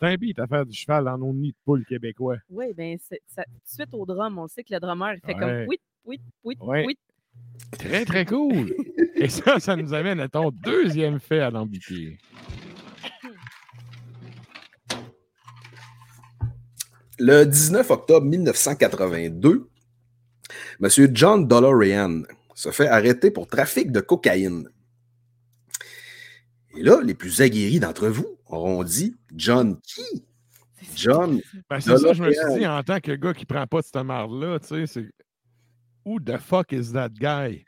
C'est 0.00 0.06
un 0.06 0.14
beat 0.16 0.38
à 0.38 0.46
faire 0.46 0.64
du 0.64 0.72
cheval 0.76 1.04
dans 1.04 1.18
nos 1.18 1.32
nids 1.32 1.50
de 1.52 1.56
poule 1.64 1.84
québécois. 1.84 2.36
Oui, 2.50 2.66
bien, 2.76 2.96
suite 3.64 3.88
au 3.92 4.06
drum, 4.06 4.38
on 4.38 4.46
sait 4.46 4.62
que 4.62 4.72
le 4.72 4.80
drummer, 4.80 5.14
il 5.14 5.20
fait 5.20 5.34
Ouais. 5.34 5.40
comme 5.40 5.66
oui, 5.68 5.80
oui, 6.04 6.20
oui, 6.44 6.56
Ouais. 6.60 6.84
oui. 6.86 6.98
Très, 7.72 8.04
très 8.04 8.24
cool. 8.24 8.72
Et 9.16 9.28
ça, 9.28 9.58
ça 9.58 9.74
nous 9.76 9.92
amène 9.94 10.20
à 10.20 10.28
ton 10.28 10.50
deuxième 10.50 11.18
fait 11.20 11.40
à 11.40 11.50
l'ambitier. 11.50 12.18
Le 17.18 17.44
19 17.44 17.90
octobre 17.90 18.26
1982, 18.26 19.68
M. 20.80 20.88
John 21.14 21.46
DeLorean 21.48 22.22
se 22.54 22.70
fait 22.70 22.86
arrêter 22.86 23.30
pour 23.30 23.48
trafic 23.48 23.90
de 23.90 24.00
cocaïne. 24.00 24.68
Et 26.76 26.82
là, 26.82 27.00
les 27.02 27.14
plus 27.14 27.40
aguerris 27.40 27.80
d'entre 27.80 28.08
vous 28.08 28.38
auront 28.46 28.82
dit 28.82 29.16
John 29.34 29.78
qui? 29.82 30.24
John 30.94 31.40
Ben, 31.68 31.80
c'est 31.80 31.96
ça, 31.96 32.12
je 32.12 32.22
me 32.22 32.32
suis 32.32 32.58
dit, 32.58 32.66
en 32.66 32.82
tant 32.82 33.00
que 33.00 33.12
gars 33.12 33.34
qui 33.34 33.44
prend 33.44 33.66
pas 33.66 33.80
de 33.80 33.86
cette 33.86 33.96
marde-là, 33.96 34.58
tu 34.60 34.68
sais, 34.68 34.86
c'est. 34.86 35.08
Who 36.04 36.20
the 36.20 36.38
fuck 36.38 36.72
is 36.72 36.92
that 36.92 37.10
guy? 37.10 37.64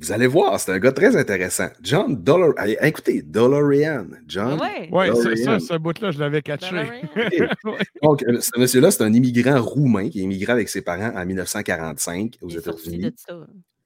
Vous 0.00 0.12
allez 0.12 0.28
voir, 0.28 0.60
c'est 0.60 0.70
un 0.72 0.78
gars 0.78 0.92
très 0.92 1.16
intéressant. 1.16 1.68
John. 1.82 2.22
Allez, 2.56 2.78
Écoutez. 2.82 3.24
Ah 3.34 4.04
John. 4.28 4.60
ouais. 4.60 4.88
Ouais, 4.92 5.10
c'est 5.14 5.36
ça, 5.36 5.58
ce 5.58 5.76
bout-là, 5.76 6.12
je 6.12 6.20
l'avais 6.20 6.40
catché. 6.40 6.88
Donc, 8.02 8.22
euh, 8.22 8.40
ce 8.40 8.58
monsieur-là, 8.58 8.92
c'est 8.92 9.02
un 9.02 9.12
immigrant 9.12 9.60
roumain 9.60 10.08
qui 10.08 10.20
est 10.20 10.22
immigré 10.22 10.52
avec 10.52 10.68
ses 10.68 10.82
parents 10.82 11.12
en 11.16 11.26
1945 11.26 12.38
aux 12.42 12.48
États-unis. 12.48 13.12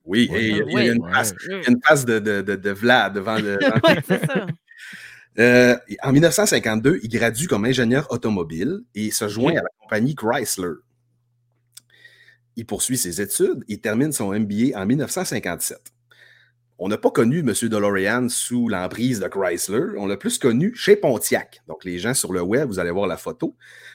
Oui, 0.05 0.29
et 0.35 0.49
il 0.49 0.57
y 0.57 0.61
a- 0.61 0.65
il 0.67 0.73
y 0.73 0.77
a 0.91 0.93
ouais. 0.95 1.63
une 1.69 1.81
face 1.87 2.05
de, 2.05 2.19
de, 2.19 2.43
de, 2.43 2.57
de 2.57 2.71
Vlad 2.71 3.15
devant 3.15 3.37
le. 3.39 3.59
c'est 4.09 4.27
ça. 4.27 4.47
Euh, 5.39 5.77
en 6.03 6.13
1952, 6.13 7.01
il 7.03 7.09
gradue 7.09 7.47
comme 7.49 7.65
ingénieur 7.65 8.11
automobile 8.11 8.81
et 8.95 9.11
se 9.11 9.29
joint 9.29 9.53
à 9.53 9.63
la 9.63 9.69
compagnie 9.81 10.15
Chrysler. 10.15 10.75
Il 12.57 12.67
poursuit 12.67 12.99
ses 12.99 13.21
études 13.21 13.65
et 13.69 13.79
termine 13.79 14.13
son 14.13 14.33
MBA 14.39 14.77
en 14.79 14.85
1957. 14.85 15.79
On 16.79 16.89
n'a 16.89 16.99
pas 16.99 17.11
connu 17.11 17.39
M. 17.41 17.53
DeLorean 17.63 18.29
sous 18.29 18.69
l'emprise 18.69 19.21
de 19.21 19.29
Chrysler, 19.29 19.97
on 19.97 20.07
l'a 20.07 20.17
plus 20.17 20.37
connu 20.39 20.75
chez 20.75 20.97
Pontiac. 20.97 21.63
Donc, 21.69 21.85
les 21.85 21.99
gens 21.99 22.13
sur 22.13 22.33
le 22.33 22.43
web, 22.43 22.69
vous 22.69 22.79
allez 22.79 22.91
voir 22.91 23.07
la 23.07 23.17
photo. 23.17 23.55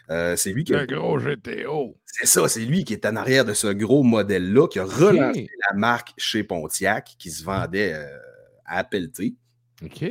Euh, 0.09 0.35
c'est 0.37 0.51
lui 0.53 0.63
qui 0.63 0.73
a 0.73 0.81
Le 0.81 0.85
gros 0.87 1.17
GTO. 1.19 1.97
c'est 2.05 2.27
ça, 2.27 2.47
c'est 2.47 2.61
lui 2.61 2.85
qui 2.85 2.93
est 2.93 3.05
en 3.05 3.15
arrière 3.17 3.43
de 3.45 3.53
ce 3.53 3.67
gros 3.67 4.03
modèle-là, 4.03 4.67
qui 4.67 4.79
a 4.79 4.85
relancé 4.85 5.49
la 5.69 5.75
marque 5.77 6.13
chez 6.17 6.43
Pontiac, 6.43 7.15
qui 7.19 7.29
se 7.29 7.43
vendait 7.43 7.93
euh, 7.93 8.07
à 8.65 8.83
pelleter. 8.83 9.35
OK. 9.83 10.05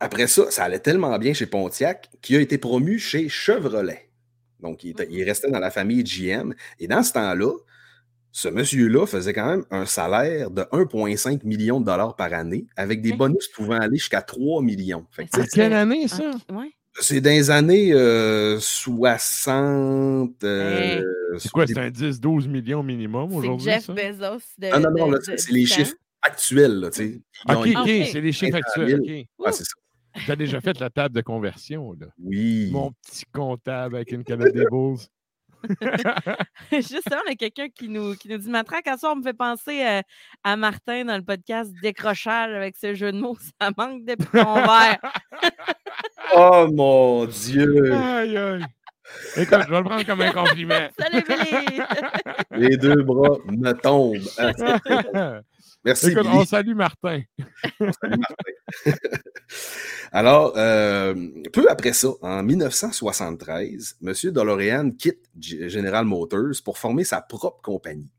Après 0.00 0.26
ça, 0.26 0.50
ça 0.50 0.64
allait 0.64 0.78
tellement 0.80 1.18
bien 1.18 1.32
chez 1.32 1.46
Pontiac 1.46 2.08
qu'il 2.22 2.36
a 2.36 2.40
été 2.40 2.58
promu 2.58 2.98
chez 2.98 3.28
Chevrolet. 3.28 4.08
Donc, 4.60 4.84
il, 4.84 4.90
était- 4.90 5.08
il 5.10 5.22
restait 5.24 5.50
dans 5.50 5.58
la 5.58 5.70
famille 5.70 6.02
GM. 6.04 6.54
Et 6.78 6.86
dans 6.88 7.02
ce 7.02 7.12
temps-là, 7.12 7.52
ce 8.30 8.48
monsieur-là 8.48 9.06
faisait 9.06 9.32
quand 9.32 9.46
même 9.46 9.64
un 9.70 9.86
salaire 9.86 10.50
de 10.50 10.62
1,5 10.72 11.44
million 11.44 11.80
de 11.80 11.86
dollars 11.86 12.16
par 12.16 12.32
année, 12.32 12.66
avec 12.76 13.02
des 13.02 13.12
bonus 13.12 13.48
pouvant 13.48 13.78
aller 13.78 13.98
jusqu'à 13.98 14.22
3 14.22 14.62
millions. 14.62 15.06
Fait 15.10 15.26
que, 15.26 15.36
ça, 15.36 15.46
Quelle 15.46 15.72
année, 15.74 16.08
ça? 16.08 16.30
Ah, 16.48 16.54
ouais. 16.54 16.70
C'est 17.00 17.20
dans 17.20 17.30
les 17.30 17.50
années 17.50 17.92
euh, 17.92 18.58
60. 18.60 20.44
euh, 20.44 21.02
C'est 21.38 21.50
quoi, 21.50 21.66
c'est 21.66 21.78
un 21.78 21.88
10-12 21.90 22.48
millions 22.48 22.82
minimum 22.82 23.30
C'est 23.30 23.36
aujourd'hui? 23.36 23.64
Jeff 23.70 23.84
ça? 23.84 23.92
Bezos 23.92 24.38
de. 24.58 24.68
Ah 24.72 24.78
non, 24.80 24.90
non, 24.90 25.08
de- 25.08 25.12
là, 25.14 25.18
c'est 25.22 25.50
les 25.50 25.64
temps. 25.66 25.74
chiffres 25.74 25.94
actuels. 26.22 26.80
Là, 26.80 26.90
tu 26.90 26.96
sais. 26.98 27.20
Ont- 27.48 27.60
OK, 27.62 27.88
c'est 28.12 28.20
les 28.20 28.32
chiffres 28.32 28.52
500 28.52 28.58
actuels. 28.82 28.88
000. 28.88 29.20
OK. 29.20 29.26
Ouais, 29.46 29.52
c'est 29.52 29.64
ça. 29.64 29.72
Tu 30.26 30.30
as 30.30 30.36
déjà 30.36 30.60
fait 30.60 30.78
la 30.78 30.90
table 30.90 31.14
de 31.14 31.22
conversion, 31.22 31.92
là. 31.98 32.06
Oui. 32.22 32.68
Mon 32.70 32.92
petit 32.92 33.24
comptable 33.32 33.96
avec 33.96 34.12
une 34.12 34.22
canette 34.24 34.52
des 34.54 34.66
Bulls. 34.70 34.98
Justement, 36.72 37.20
on 37.26 37.32
a 37.32 37.34
quelqu'un 37.34 37.68
qui 37.68 37.88
nous, 37.88 38.14
qui 38.14 38.28
nous 38.28 38.38
dit 38.38 38.50
Matraque, 38.50 38.86
à 38.88 38.96
ça, 38.96 39.12
on 39.12 39.16
me 39.16 39.22
fait 39.22 39.32
penser 39.32 39.84
euh, 39.84 40.00
à 40.44 40.56
Martin 40.56 41.04
dans 41.04 41.16
le 41.16 41.22
podcast 41.22 41.72
Décrochage 41.82 42.52
avec 42.52 42.76
ce 42.76 42.94
jeu 42.94 43.12
de 43.12 43.18
mots. 43.18 43.36
Ça 43.60 43.70
manque 43.76 44.04
de 44.04 44.14
vert. 44.32 44.98
Oh 46.34 46.66
mon 46.72 47.26
Dieu! 47.26 47.92
Aïe, 47.92 48.38
aïe. 48.38 48.64
Écoute, 49.36 49.58
je 49.66 49.70
vais 49.70 49.78
le 49.78 49.84
prendre 49.84 50.06
comme 50.06 50.22
un 50.22 50.32
compliment. 50.32 50.88
Salut, 50.98 51.22
Billy! 51.28 51.82
Les 52.52 52.76
deux 52.78 53.02
bras 53.02 53.36
me 53.46 53.72
tombent. 53.72 55.44
Merci. 55.84 56.10
Écoute, 56.12 56.22
Billy. 56.22 56.36
on 56.36 56.44
salue 56.44 56.74
Martin. 56.74 57.22
Salut, 57.80 58.18
Martin. 58.18 58.92
Alors, 60.12 60.52
euh, 60.56 61.14
peu 61.52 61.68
après 61.70 61.92
ça, 61.92 62.08
en 62.22 62.42
1973, 62.42 63.96
M. 64.02 64.12
DeLorean 64.32 64.90
quitte 64.92 65.28
General 65.40 66.04
Motors 66.04 66.62
pour 66.64 66.78
former 66.78 67.04
sa 67.04 67.20
propre 67.20 67.60
compagnie. 67.62 68.10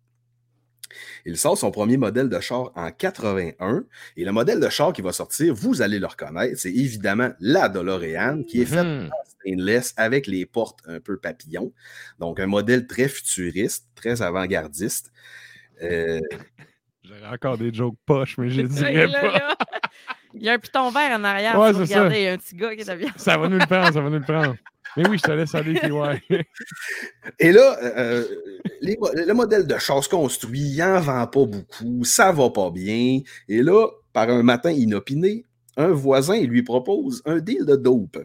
Il 1.25 1.37
sort 1.37 1.57
son 1.57 1.71
premier 1.71 1.97
modèle 1.97 2.29
de 2.29 2.39
char 2.39 2.71
en 2.75 2.91
81 2.91 3.83
et 4.17 4.25
le 4.25 4.31
modèle 4.31 4.59
de 4.59 4.69
char 4.69 4.93
qui 4.93 5.01
va 5.01 5.11
sortir, 5.11 5.53
vous 5.53 5.81
allez 5.81 5.97
le 5.97 6.05
reconnaître, 6.05 6.59
c'est 6.59 6.69
évidemment 6.71 7.31
la 7.39 7.67
DeLorean 7.69 8.43
qui 8.43 8.61
est 8.61 8.65
faite 8.65 8.85
Mhm. 8.85 9.07
en 9.09 9.29
stainless 9.29 9.93
avec 9.97 10.27
les 10.27 10.45
portes 10.45 10.79
un 10.85 10.99
peu 10.99 11.17
papillon. 11.17 11.71
Donc, 12.19 12.39
un 12.39 12.45
modèle 12.47 12.85
très 12.87 13.07
futuriste, 13.07 13.87
très 13.95 14.21
avant-gardiste. 14.21 15.11
Euh, 15.81 16.19
J'aurais 17.03 17.27
encore 17.33 17.57
des 17.57 17.73
jokes 17.73 17.97
poches, 18.05 18.37
mais 18.37 18.49
je 18.49 18.61
Là, 18.63 18.67
dirais 18.67 19.07
là, 19.07 19.19
pas. 19.21 19.31
là. 19.31 19.55
Il 20.35 20.41
y 20.43 20.49
a 20.49 20.53
un 20.53 20.59
piton 20.59 20.89
vert 20.89 21.11
en 21.19 21.23
arrière. 21.23 21.59
Ouais, 21.59 21.73
c'est 21.73 21.85
ça. 21.85 21.99
regardez, 21.99 22.19
il 22.19 22.23
y 22.23 22.27
a 22.27 22.33
un 22.33 22.37
petit 22.37 22.55
gars 22.55 22.75
qui 22.75 22.81
est 22.81 22.95
bien. 22.95 23.09
Ça 23.17 23.37
va 23.37 23.47
nous 23.49 23.59
le 23.59 23.65
prendre, 23.65 23.93
ça 23.93 24.01
va 24.01 24.09
nous 24.09 24.17
le 24.19 24.23
prendre. 24.25 24.55
Mais 24.97 25.07
oui, 25.07 25.17
je 25.17 25.23
te 25.23 25.31
laisse 25.31 25.53
aller, 25.55 25.73
PY. 25.73 26.45
Et 27.39 27.51
là, 27.51 27.77
euh, 27.81 28.23
les 28.81 28.95
mo- 28.97 29.09
le 29.13 29.33
modèle 29.33 29.65
de 29.67 29.77
chasse 29.77 30.07
construit, 30.07 30.59
il 30.61 30.77
n'en 30.77 30.99
vend 30.99 31.25
pas 31.27 31.45
beaucoup, 31.45 32.03
ça 32.03 32.31
va 32.31 32.49
pas 32.49 32.69
bien. 32.71 33.19
Et 33.47 33.61
là, 33.63 33.87
par 34.11 34.29
un 34.29 34.43
matin 34.43 34.71
inopiné, 34.71 35.45
un 35.77 35.87
voisin 35.89 36.39
lui 36.41 36.61
propose 36.63 37.21
un 37.25 37.37
deal 37.39 37.65
de 37.65 37.75
dope. 37.75 38.19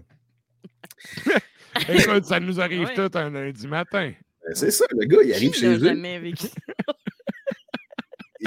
Écoute, 1.88 2.24
ça 2.24 2.40
nous 2.40 2.60
arrive 2.60 2.88
Ouais. 2.88 2.94
tout 2.94 3.18
un 3.18 3.30
lundi 3.30 3.66
matin. 3.66 4.12
Ben, 4.46 4.54
C'est 4.54 4.70
ça, 4.70 4.84
le 4.98 5.06
gars, 5.06 5.18
il 5.24 5.32
arrive 5.32 5.50
Qui 5.52 5.60
chez 5.60 5.66
eux, 5.74 5.78
jamais 5.78 6.18
vécu? 6.18 6.46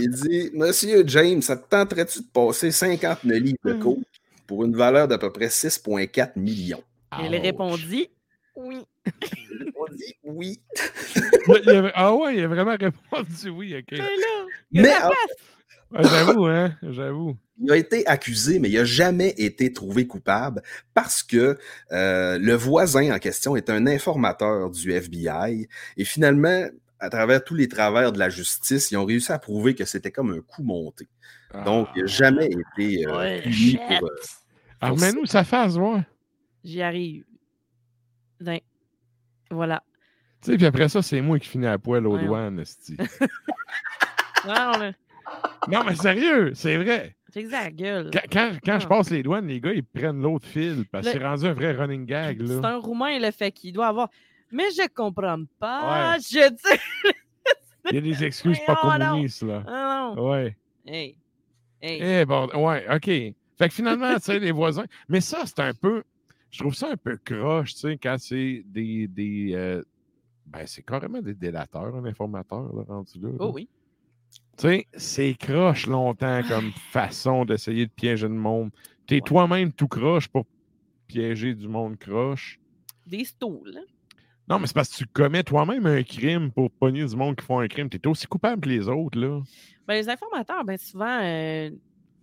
Il 0.01 0.09
dit 0.09 0.51
Monsieur 0.53 1.03
James, 1.07 1.41
ça 1.41 1.55
te 1.57 1.67
tenterait-tu 1.69 2.19
de 2.19 2.25
passer 2.33 2.71
50 2.71 3.19
000 3.25 3.39
livres 3.39 3.57
de 3.65 3.73
Hmm. 3.73 3.79
coke 3.79 3.99
pour 4.47 4.65
une 4.65 4.75
valeur 4.75 5.07
d'à 5.07 5.17
peu 5.17 5.31
près 5.31 5.47
6,4 5.49 6.33
millions? 6.35 6.83
Il 7.19 7.33
Ouch. 7.35 7.41
répondit 7.41 8.09
Oui. 8.55 8.77
On 9.75 9.85
dit 9.93 10.13
oui. 10.23 10.59
Il 11.63 11.69
a- 11.69 11.91
ah 11.95 12.15
ouais, 12.15 12.37
il 12.37 12.43
a 12.43 12.47
vraiment 12.47 12.75
répondu 12.79 13.49
oui, 13.49 13.75
ok. 13.77 13.85
Mais 13.91 13.97
là, 13.97 14.05
il 14.71 14.81
Mais 15.91 16.03
J'avoue, 16.03 16.45
hein, 16.45 16.73
j'avoue. 16.83 17.35
Il 17.63 17.71
a 17.71 17.75
été 17.77 18.07
accusé, 18.07 18.59
mais 18.59 18.69
il 18.69 18.77
n'a 18.77 18.85
jamais 18.85 19.33
été 19.37 19.73
trouvé 19.73 20.07
coupable 20.07 20.61
parce 20.93 21.21
que 21.21 21.57
euh, 21.91 22.37
le 22.39 22.53
voisin 22.53 23.13
en 23.13 23.19
question 23.19 23.55
est 23.57 23.69
un 23.69 23.85
informateur 23.87 24.69
du 24.71 24.91
FBI. 24.93 25.67
Et 25.97 26.05
finalement, 26.05 26.65
à 27.01 27.09
travers 27.09 27.43
tous 27.43 27.55
les 27.55 27.67
travers 27.67 28.11
de 28.13 28.19
la 28.19 28.29
justice, 28.29 28.91
ils 28.91 28.97
ont 28.97 29.05
réussi 29.05 29.31
à 29.31 29.39
prouver 29.39 29.75
que 29.75 29.83
c'était 29.85 30.11
comme 30.11 30.31
un 30.31 30.39
coup 30.41 30.63
monté. 30.63 31.07
Donc, 31.65 31.89
il 31.95 32.01
n'a 32.03 32.07
jamais 32.07 32.45
été 32.47 33.05
euh, 33.07 33.17
Ouais, 33.17 33.41
puni 33.41 33.53
shit. 33.53 33.79
pour. 33.99 34.07
euh, 34.09 34.15
Ah, 34.79 34.89
remets-nous 34.91 35.25
sa 35.25 35.43
face, 35.43 35.75
ouais. 35.75 36.01
J'y 36.63 36.81
arrive. 36.81 37.25
Ben, 38.39 38.59
voilà. 39.49 39.83
Tu 40.41 40.51
sais, 40.51 40.57
puis 40.57 40.65
après 40.65 40.87
ça, 40.89 41.01
c'est 41.01 41.21
moi 41.21 41.37
qui 41.39 41.47
finis 41.49 41.67
à 41.67 41.77
poil 41.77 42.07
aux 42.07 42.17
douanes, 42.17 42.59
esti. 42.59 42.95
Non, 44.47 44.53
là, 44.79 44.91
Non, 45.67 45.83
mais 45.85 45.95
sérieux, 45.95 46.51
c'est 46.55 46.77
vrai. 46.77 47.15
j'ai 47.33 47.43
que 47.43 47.51
la 47.51 47.69
gueule. 47.69 48.09
Quand, 48.11 48.21
quand- 48.31 48.51
quand 48.65 48.79
je 48.79 48.85
Ah. 48.85 48.89
passe 48.89 49.09
les 49.11 49.21
douanes, 49.23 49.47
les 49.47 49.61
gars, 49.61 49.73
ils 49.73 49.83
prennent 49.83 50.21
l'autre 50.21 50.47
fil 50.47 50.85
parce 50.91 51.05
que 51.07 51.13
Le- 51.13 51.19
c'est 51.19 51.25
rendu 51.27 51.45
un 51.45 51.53
vrai 51.53 51.71
running 51.73 52.05
gag, 52.05 52.41
C'est 52.45 52.65
un 52.65 52.77
Roumain, 52.77 53.19
le 53.19 53.29
fait 53.31 53.51
qu'il 53.51 53.73
doit 53.73 53.87
avoir. 53.87 54.09
Mais 54.51 54.69
je 54.71 54.87
comprends 54.93 55.43
pas. 55.59 56.17
Je 56.19 56.49
dis. 56.49 57.13
Il 57.89 57.95
y 57.95 57.97
a 57.97 58.01
des 58.01 58.23
excuses 58.23 58.59
pas 58.65 58.75
communistes, 58.75 59.41
là. 59.43 59.63
Ah 59.67 60.13
non. 60.15 60.29
Ouais. 60.29 60.55
Hey. 60.85 61.17
Hey. 61.81 61.99
Eh, 62.21 62.25
bon, 62.25 62.47
ouais, 62.55 62.85
OK. 62.93 63.05
Fait 63.05 63.67
que 63.67 63.73
finalement, 63.73 64.13
tu 64.15 64.21
sais, 64.23 64.39
les 64.39 64.51
voisins. 64.51 64.85
Mais 65.09 65.21
ça, 65.21 65.43
c'est 65.45 65.59
un 65.59 65.73
peu. 65.73 66.03
Je 66.51 66.59
trouve 66.59 66.75
ça 66.75 66.89
un 66.91 66.97
peu 66.97 67.17
croche, 67.17 67.73
tu 67.73 67.79
sais, 67.81 67.97
quand 67.97 68.17
c'est 68.19 68.63
des. 68.65 69.07
des 69.07 69.51
euh, 69.55 69.81
Ben, 70.45 70.65
c'est 70.67 70.83
carrément 70.85 71.21
des 71.21 71.33
délateurs, 71.33 71.95
un 71.95 72.05
informateur, 72.05 72.63
là, 72.75 72.83
rendu 72.87 73.19
là. 73.19 73.29
là. 73.29 73.35
Oh 73.39 73.51
oui. 73.53 73.67
Tu 74.57 74.67
sais, 74.67 74.87
c'est 74.93 75.33
croche 75.35 75.87
longtemps 75.87 76.41
comme 76.47 76.71
façon 76.91 77.45
d'essayer 77.45 77.85
de 77.87 77.91
piéger 77.91 78.27
le 78.27 78.33
monde. 78.35 78.69
T'es 79.07 79.15
Ouais. 79.15 79.21
toi-même 79.21 79.71
tout 79.73 79.87
croche 79.87 80.27
pour 80.27 80.45
piéger 81.07 81.55
du 81.55 81.67
monde 81.67 81.97
croche. 81.97 82.59
Des 83.07 83.23
stools. 83.25 83.79
Non, 84.51 84.59
mais 84.59 84.67
c'est 84.67 84.73
parce 84.75 84.89
que 84.89 84.97
tu 84.97 85.05
commets 85.05 85.43
toi-même 85.43 85.85
un 85.85 86.03
crime 86.03 86.51
pour 86.51 86.69
pogner 86.71 87.05
du 87.05 87.15
monde 87.15 87.37
qui 87.37 87.45
font 87.45 87.59
un 87.59 87.69
crime. 87.69 87.87
T'es 87.89 88.05
aussi 88.05 88.27
coupable 88.27 88.61
que 88.61 88.67
les 88.67 88.89
autres, 88.89 89.17
là. 89.17 89.39
Ben, 89.87 89.93
les 89.93 90.09
informateurs, 90.09 90.65
ben, 90.65 90.77
souvent, 90.77 91.19
euh, 91.23 91.69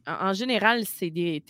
en, 0.06 0.28
en 0.28 0.32
général, 0.34 0.84
c'est 0.84 1.08
des, 1.08 1.42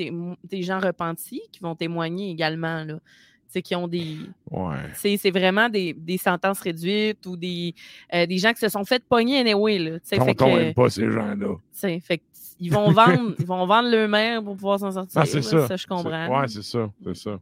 gens 0.63 0.79
repentis 0.79 1.43
qui 1.51 1.59
vont 1.61 1.75
témoigner 1.75 2.31
également. 2.31 2.85
Là. 2.85 3.01
sais, 3.49 3.61
qui 3.61 3.75
ont 3.75 3.89
des. 3.89 4.19
Ouais. 4.53 4.77
C'est 4.95 5.17
c'est 5.17 5.33
vraiment 5.33 5.69
des, 5.69 5.95
des 5.95 6.17
sentences 6.17 6.61
réduites 6.61 7.27
ou 7.27 7.37
des, 7.37 7.75
euh, 8.15 8.27
des 8.27 8.39
gens 8.39 8.53
qui 8.53 8.61
se 8.61 8.69
sont 8.69 8.85
fait 8.85 9.03
pogner 9.05 9.41
anyway. 9.41 9.81
Là, 9.81 9.99
tu 9.99 10.17
fait 10.17 10.35
que- 10.35 10.73
pas 10.75 10.91
ces 10.91 11.11
gens-là. 11.11 11.57
tu 11.81 12.01
fait 12.01 12.23
ils 12.61 12.73
vont 12.73 12.91
vendre, 12.91 13.35
ils 13.39 13.47
vont 13.47 13.67
vendre 13.67 13.91
le 13.91 14.09
maire 14.09 14.43
pour 14.43 14.55
pouvoir 14.55 14.79
s'en 14.79 14.93
sortir. 14.93 15.21
Ah, 15.21 15.27
c'est 15.27 15.53
là, 15.53 15.67
ça. 15.67 15.77
je 15.77 15.87
comprends. 15.87 16.27
C'est- 16.27 16.41
Ouais, 16.41 16.49
c'est 16.49 16.63
ça. 16.63 16.91
C'est 17.05 17.17
ça. 17.17 17.41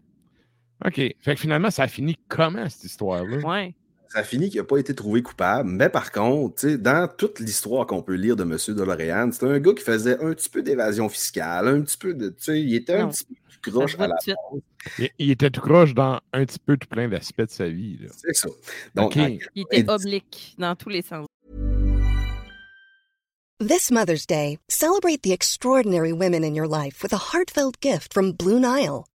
OK. 0.84 0.94
Fait 0.94 1.34
que 1.34 1.40
finalement, 1.40 1.70
ça 1.70 1.84
a 1.84 1.88
fini 1.88 2.16
comment, 2.28 2.68
cette 2.68 2.84
histoire-là? 2.84 3.38
Ouais. 3.38 3.74
Ça 4.08 4.22
finit 4.22 4.48
qu'il 4.50 4.60
n'a 4.60 4.64
pas 4.64 4.78
été 4.78 4.94
trouvé 4.94 5.20
coupable, 5.22 5.68
mais 5.68 5.88
par 5.88 6.12
contre, 6.12 6.56
tu 6.60 6.68
sais, 6.70 6.78
dans 6.78 7.08
toute 7.08 7.40
l'histoire 7.40 7.86
qu'on 7.86 8.02
peut 8.02 8.14
lire 8.14 8.36
de 8.36 8.44
M. 8.44 8.56
DeLorean, 8.68 9.32
c'était 9.32 9.46
un 9.46 9.58
gars 9.58 9.74
qui 9.74 9.82
faisait 9.82 10.18
un 10.22 10.32
petit 10.32 10.48
peu 10.48 10.62
d'évasion 10.62 11.08
fiscale, 11.08 11.66
un 11.68 11.82
petit 11.82 11.98
peu 11.98 12.14
de. 12.14 12.28
Tu 12.28 12.34
sais, 12.38 12.60
il 12.62 12.74
était 12.74 12.98
Non. 12.98 13.06
un 13.06 13.08
petit 13.08 13.24
peu 13.24 13.34
plus 13.60 13.72
croche 13.72 13.96
à 13.98 14.06
la 14.06 14.14
tout 14.24 14.30
base. 14.30 14.60
Il, 14.98 15.10
il 15.18 15.30
était 15.32 15.50
tout 15.50 15.60
croche 15.60 15.92
dans 15.92 16.20
un 16.32 16.44
petit 16.46 16.58
peu 16.60 16.76
tout 16.76 16.86
plein 16.88 17.08
d'aspects 17.08 17.42
de 17.42 17.50
sa 17.50 17.68
vie. 17.68 17.98
C'est 18.16 18.34
ça. 18.34 18.48
Donc, 18.94 19.16
Il 19.16 19.62
était 19.62 19.82
90, 19.84 19.88
oblique 20.06 20.54
dans 20.58 20.76
tous 20.76 20.88
les 20.88 21.02
sens. 21.02 21.26
This 23.58 23.90
Mother's 23.90 24.26
Day, 24.26 24.58
celebrate 24.68 25.22
the 25.22 25.32
extraordinary 25.32 26.12
women 26.12 26.44
in 26.44 26.54
your 26.54 26.68
life 26.68 27.02
with 27.02 27.12
a 27.12 27.32
heartfelt 27.32 27.80
gift 27.80 28.12
from 28.14 28.32
Blue 28.32 28.60
Nile. 28.60 29.04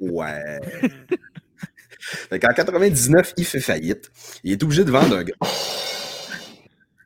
Ouais. 0.00 0.60
fait 2.00 2.38
qu'en 2.38 2.52
99, 2.52 3.34
il 3.36 3.44
fait 3.44 3.60
faillite. 3.60 4.10
Il 4.42 4.52
est 4.52 4.62
obligé 4.62 4.84
de 4.84 4.90
vendre 4.90 5.16
un 5.16 5.24
gars. 5.24 5.34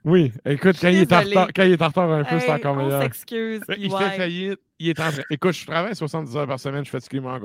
Oui, 0.04 0.32
écoute, 0.46 0.76
quand 0.80 0.88
il, 0.88 0.98
est 1.02 1.12
en 1.12 1.20
retard, 1.20 1.48
quand 1.54 1.64
il 1.64 1.72
est 1.72 1.82
en 1.82 1.88
retard 1.88 2.10
un 2.10 2.24
peu, 2.24 2.38
c'est 2.40 2.46
Hey, 2.46 2.52
encore 2.52 2.76
on 2.76 2.84
meilleur. 2.84 3.02
s'excuse. 3.02 3.60
Il 3.76 3.92
Ouais. 3.92 4.10
fait 4.10 4.16
faillite. 4.16 4.60
Il 4.78 4.88
est 4.90 5.00
en 5.00 5.10
train. 5.10 5.22
Écoute, 5.28 5.52
je 5.52 5.66
travaille 5.66 5.94
70 5.94 6.36
heures 6.36 6.46
par 6.46 6.58
semaine, 6.60 6.84
je 6.84 6.90
fais 6.90 7.00
ce 7.00 7.10
qu'il 7.10 7.20
m'en 7.20 7.38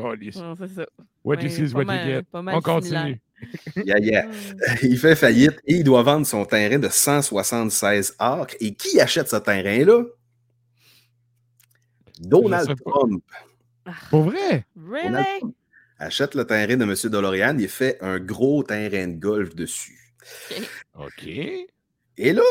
c'est 0.58 0.68
ça. 0.70 0.86
What 1.24 1.36
Ouais, 1.38 1.44
you 1.44 1.50
see 1.50 1.64
is 1.64 1.74
what 1.74 1.84
mal- 1.84 2.08
you 2.08 2.16
get. 2.20 2.26
On 2.34 2.62
continue. 2.62 3.20
Yeah, 3.76 4.00
yeah. 4.00 4.26
Il 4.84 4.98
fait 4.98 5.16
faillite 5.16 5.60
et 5.68 5.74
il 5.76 5.84
doit 5.84 6.04
vendre 6.04 6.26
son 6.26 6.46
terrain 6.46 6.80
de 6.80 6.88
176 6.88 8.16
acres. 8.20 8.56
Et 8.62 8.74
qui 8.76 9.02
achète 9.02 9.28
ce 9.28 9.36
terrain-là? 9.36 10.04
Donald 12.20 12.76
pas. 12.84 12.92
Trump 13.86 13.98
Pour 14.10 14.24
vrai? 14.24 14.66
Really? 14.76 15.54
Achète 16.00 16.36
le 16.36 16.46
terrain 16.46 16.76
de 16.76 16.84
M. 16.84 16.96
DeLorean. 17.12 17.58
Il 17.60 17.70
fait 17.70 17.98
un 18.02 18.20
gros 18.20 18.64
terrain 18.64 19.08
de 19.08 19.20
golf 19.20 19.56
dessus. 19.56 20.14
OK. 21.00 21.28
Et 22.18 22.34
là, 22.34 22.42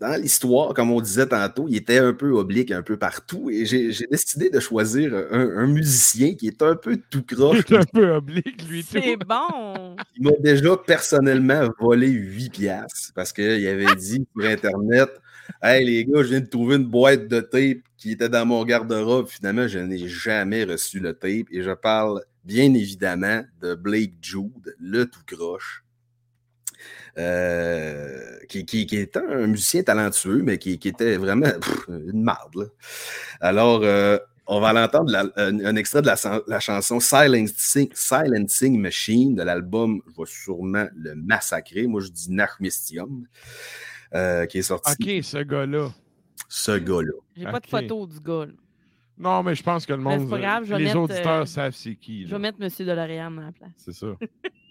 dans 0.00 0.20
l'histoire, 0.20 0.74
comme 0.74 0.90
on 0.90 1.00
disait 1.00 1.28
tantôt, 1.28 1.66
il 1.68 1.76
était 1.76 1.98
un 1.98 2.12
peu 2.12 2.30
oblique 2.32 2.70
un 2.72 2.82
peu 2.82 2.96
partout. 2.98 3.50
Et 3.50 3.64
j'ai 3.66 3.92
j'ai 3.92 4.06
décidé 4.10 4.50
de 4.50 4.60
choisir 4.60 5.14
un, 5.30 5.58
un 5.58 5.66
musicien 5.66 6.34
qui 6.34 6.48
est 6.48 6.62
un 6.62 6.76
peu 6.76 6.98
tout 7.10 7.24
Il 7.30 7.36
croche. 7.36 7.64
est 7.70 7.76
un 7.76 7.84
peu 7.84 8.10
oblique, 8.12 8.68
lui, 8.68 8.84
tout. 8.84 9.00
C'est 9.00 9.16
bon. 9.16 9.96
Il 10.16 10.24
m'a 10.24 10.32
déjà 10.40 10.76
personnellement 10.76 11.68
volé 11.80 12.08
8 12.08 12.50
piastres 12.50 13.12
parce 13.14 13.32
qu'il 13.32 13.66
avait 13.66 13.94
dit 13.96 14.26
sur 14.36 14.44
Internet 14.48 15.10
Hey 15.62 15.84
les 15.84 16.04
gars, 16.06 16.22
je 16.22 16.28
viens 16.28 16.40
de 16.40 16.46
trouver 16.46 16.76
une 16.76 16.86
boîte 16.86 17.28
de 17.28 17.40
tape 17.40 17.82
qui 17.98 18.12
était 18.12 18.28
dans 18.30 18.46
mon 18.46 18.64
garde-robe. 18.64 19.28
Finalement, 19.28 19.68
je 19.68 19.78
n'ai 19.78 20.08
jamais 20.08 20.64
reçu 20.64 21.00
le 21.00 21.12
tape 21.14 21.48
et 21.50 21.62
je 21.62 21.70
parle 21.72 22.22
bien 22.44 22.72
évidemment 22.74 23.42
de 23.60 23.74
Blake 23.74 24.14
Jude, 24.22 24.74
le 24.78 25.06
tout 25.06 25.20
croche. 25.26 25.83
Euh, 27.18 28.38
qui, 28.48 28.64
qui, 28.66 28.86
qui 28.86 28.96
était 28.96 29.20
un 29.20 29.46
musicien 29.46 29.82
talentueux, 29.82 30.42
mais 30.42 30.58
qui, 30.58 30.78
qui 30.78 30.88
était 30.88 31.16
vraiment 31.16 31.50
pff, 31.60 31.88
une 31.88 32.22
marde. 32.22 32.54
là. 32.56 32.64
Alors, 33.40 33.80
euh, 33.82 34.18
on 34.46 34.60
va 34.60 34.72
l'entendre 34.72 35.32
un, 35.36 35.64
un 35.64 35.76
extrait 35.76 36.02
de 36.02 36.06
la, 36.06 36.60
chanson 36.60 37.00
Silencing, 37.00 37.88
Silencing 37.94 38.78
Machine 38.78 39.34
de 39.34 39.42
l'album, 39.42 40.02
je 40.06 40.20
vais 40.20 40.26
sûrement 40.26 40.86
le 40.94 41.14
massacrer. 41.14 41.86
Moi, 41.86 42.02
je 42.02 42.08
dis 42.08 42.30
Nachmistium, 42.30 43.26
euh, 44.14 44.46
qui 44.46 44.58
est 44.58 44.62
sorti. 44.62 44.92
OK, 44.92 45.24
ce 45.24 45.38
gars-là. 45.42 45.90
Ce 46.48 46.72
gars-là. 46.78 47.12
J'ai 47.36 47.44
pas 47.44 47.60
de 47.60 47.66
photo 47.66 48.06
du 48.06 48.20
gars. 48.20 48.46
là. 48.46 48.52
Non, 49.16 49.42
mais 49.44 49.54
je 49.54 49.62
pense 49.62 49.86
que 49.86 49.92
le 49.92 50.00
monde. 50.00 50.28
pas 50.28 50.38
grave, 50.38 50.64
je 50.64 50.70
vais 50.70 50.78
les 50.78 50.84
mettre, 50.86 50.98
auditeurs 50.98 51.42
euh, 51.42 51.46
savent 51.46 51.74
c'est 51.74 51.94
qui. 51.94 52.26
Je 52.26 52.32
là. 52.32 52.36
vais 52.36 52.42
mettre 52.42 52.58
M. 52.60 52.68
DeLorean 52.86 53.38
à 53.38 53.46
la 53.46 53.52
place. 53.52 53.70
C'est 53.76 53.94
ça. 53.94 54.08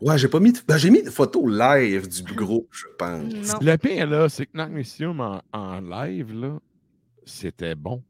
Ouais, 0.00 0.18
j'ai 0.18 0.28
pas 0.28 0.40
mis. 0.40 0.52
de- 0.52 0.58
ben, 0.66 0.76
j'ai 0.76 0.90
mis 0.90 1.02
des 1.02 1.10
photos 1.10 1.44
live 1.50 2.08
du 2.08 2.22
groupe, 2.34 2.68
je 2.72 2.86
pense. 2.98 3.22
Non. 3.32 3.58
Le 3.60 3.76
pire, 3.76 4.06
là, 4.08 4.28
c'est 4.28 4.46
que 4.46 4.50
Magnesium 4.54 5.20
en, 5.20 5.42
en 5.52 5.80
live, 5.80 6.32
là, 6.34 6.58
c'était 7.24 7.74
bon. 7.74 8.02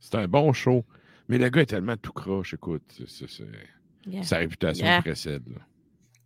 C'était 0.00 0.18
un 0.18 0.28
bon 0.28 0.52
show. 0.52 0.84
Mais 1.28 1.38
le 1.38 1.48
gars 1.48 1.62
est 1.62 1.66
tellement 1.66 1.96
tout 1.96 2.12
croche, 2.12 2.54
écoute. 2.54 2.82
c'est- 2.96 3.08
c'est- 3.08 3.28
c'est- 3.28 3.44
Yeah. 4.06 4.22
Sa 4.22 4.38
réputation 4.38 4.86
Yeah. 4.86 5.02
précède. 5.02 5.42
là. 5.48 5.60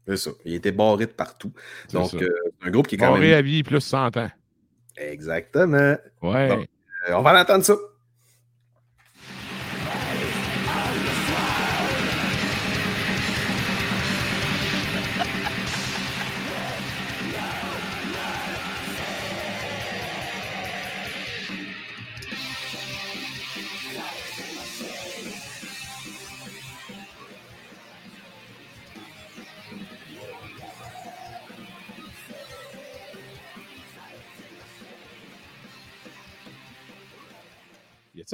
C'est 0.06 0.16
ça. 0.16 0.30
Il 0.44 0.54
était 0.54 0.72
barré 0.72 1.06
de 1.06 1.10
partout. 1.12 1.52
C'est 1.88 1.96
Donc, 1.96 2.14
euh, 2.14 2.28
c'est 2.60 2.68
un 2.68 2.70
groupe 2.70 2.86
qui 2.86 2.94
est 2.94 2.98
quand 2.98 3.10
Barré 3.12 3.28
même. 3.30 3.38
à 3.38 3.42
vie 3.42 3.62
plus 3.62 3.80
100 3.80 4.16
ans. 4.16 4.30
Exactement. 4.96 5.96
Ouais. 6.22 6.66
Euh, 7.08 7.14
on 7.14 7.22
va 7.22 7.32
l'entendre 7.32 7.64
ça. 7.64 7.74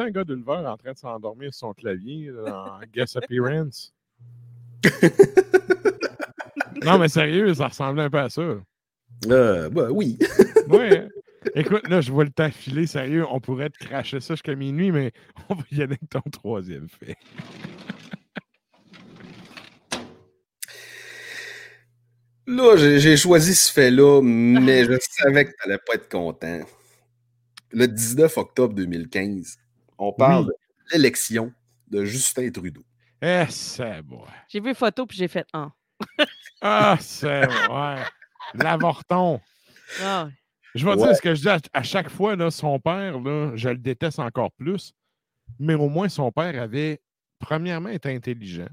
Un 0.01 0.11
gars 0.11 0.25
d'Ulver 0.25 0.63
en 0.67 0.77
train 0.77 0.93
de 0.93 0.99
s'endormir 0.99 1.53
sur 1.53 1.69
son 1.69 1.75
clavier 1.75 2.31
en 2.47 2.81
guest 2.93 3.17
appearance? 3.17 3.93
non, 6.85 6.99
mais 6.99 7.09
sérieux, 7.09 7.53
ça 7.55 7.69
ressemblait 7.69 8.05
un 8.05 8.11
peu 8.11 8.19
à 8.19 8.29
ça. 8.31 8.43
Euh, 9.27 9.69
bah, 9.71 9.89
oui. 9.91 10.19
Ouais. 10.69 10.99
hein. 10.99 11.09
Écoute, 11.55 11.89
là, 11.89 12.01
je 12.03 12.13
vois 12.13 12.25
le 12.25 12.31
temps 12.31 12.51
filer, 12.51 12.87
sérieux. 12.87 13.25
On 13.31 13.41
pourrait 13.41 13.71
te 13.71 13.79
cracher 13.79 14.21
ça 14.21 14.35
jusqu'à 14.35 14.55
minuit, 14.55 14.93
mais 14.93 15.13
on 15.49 15.55
va 15.55 15.63
y 15.73 15.77
aller 15.77 15.97
avec 15.97 16.11
ton 16.11 16.21
troisième 16.31 16.89
fait. 16.89 17.17
Là, 22.47 22.77
j'ai 22.77 22.99
j'ai 22.99 23.17
choisi 23.17 23.55
ce 23.55 23.71
fait-là, 23.73 24.21
mais 24.23 24.85
je 24.85 24.99
savais 25.01 25.45
que 25.45 25.51
tu 25.51 25.69
n'allais 25.69 25.81
pas 25.87 25.95
être 25.95 26.09
content. 26.09 26.61
Le 27.73 27.87
19 27.87 28.37
octobre 28.39 28.75
2015, 28.75 29.59
on 29.99 30.13
parle 30.13 30.45
Oui. 30.45 30.51
de 30.93 30.97
l'élection 30.97 31.53
de 31.89 32.05
Justin 32.05 32.51
Trudeau. 32.51 32.85
Eh, 33.21 33.45
c'est 33.51 34.01
bon. 34.03 34.25
J'ai 34.49 34.61
vu 34.61 34.75
photo 34.75 35.07
puis 35.07 35.17
j'ai 35.19 35.29
fait 35.29 35.47
un. 35.53 35.73
Ah, 36.61 36.97
c'est 37.01 37.47
ouais. 37.47 38.03
L'avorton. 38.55 39.41
Ah, 40.03 40.29
Je 40.75 40.85
vais 40.85 40.93
Ouais. 40.93 40.97
dire 41.07 41.17
ce 41.17 41.23
que 41.23 41.35
je 41.35 41.41
dis 41.43 41.49
à, 41.49 41.59
à 41.73 41.83
chaque 41.83 42.09
fois, 42.11 42.35
là, 42.37 42.51
son 42.51 42.79
père, 42.81 43.19
là, 43.21 43.53
je 43.55 43.69
le 43.69 43.79
déteste 43.79 44.19
encore 44.19 44.51
plus, 44.53 44.93
mais 45.59 45.75
au 45.75 45.89
moins 45.89 46.09
son 46.09 46.31
père 46.33 46.61
avait, 46.61 47.01
premièrement, 47.39 47.89
été 47.91 48.15
intelligent, 48.15 48.69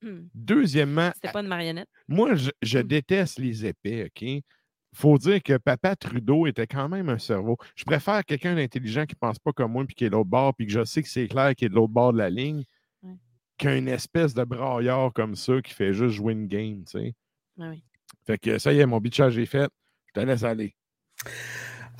Hmm. 0.00 0.28
Deuxièmement, 0.32 1.10
C'était 1.16 1.32
pas 1.32 1.40
une 1.40 1.48
marionnette? 1.48 1.88
moi, 2.06 2.36
je, 2.36 2.50
je 2.62 2.78
déteste 2.78 3.40
les 3.40 3.66
épais, 3.66 4.04
OK? 4.04 4.44
Faut 4.94 5.18
dire 5.18 5.42
que 5.42 5.56
Papa 5.58 5.94
Trudeau 5.96 6.46
était 6.46 6.66
quand 6.66 6.88
même 6.88 7.08
un 7.08 7.18
cerveau. 7.18 7.56
Je 7.76 7.84
préfère 7.84 8.24
quelqu'un 8.24 8.54
d'intelligent 8.56 9.04
qui 9.06 9.14
pense 9.14 9.38
pas 9.38 9.52
comme 9.52 9.72
moi 9.72 9.84
puis 9.86 9.94
qui 9.94 10.04
est 10.04 10.08
de 10.10 10.14
l'autre 10.14 10.30
bord, 10.30 10.54
puis 10.54 10.66
que 10.66 10.72
je 10.72 10.84
sais 10.84 11.02
que 11.02 11.08
c'est 11.08 11.28
clair 11.28 11.54
qu'il 11.54 11.66
est 11.66 11.68
de 11.68 11.74
l'autre 11.74 11.92
bord 11.92 12.12
de 12.12 12.18
la 12.18 12.30
ligne, 12.30 12.64
Ouais. 13.02 13.14
qu'une 13.58 13.88
espèce 13.88 14.34
de 14.34 14.44
braillard 14.44 15.12
comme 15.12 15.36
ça 15.36 15.60
qui 15.62 15.72
fait 15.74 15.92
juste 15.92 16.14
jouer 16.16 16.32
une 16.32 16.46
game, 16.48 16.84
tu 16.84 16.98
sais. 16.98 17.14
Ah 17.60 17.68
oui. 17.70 17.82
Fait 18.26 18.38
que 18.38 18.58
ça 18.58 18.72
y 18.72 18.80
est, 18.80 18.86
mon 18.86 18.98
bitchage 18.98 19.38
est 19.38 19.46
fait. 19.46 19.68
Je 20.06 20.20
te 20.20 20.26
laisse 20.26 20.42
aller. 20.42 20.74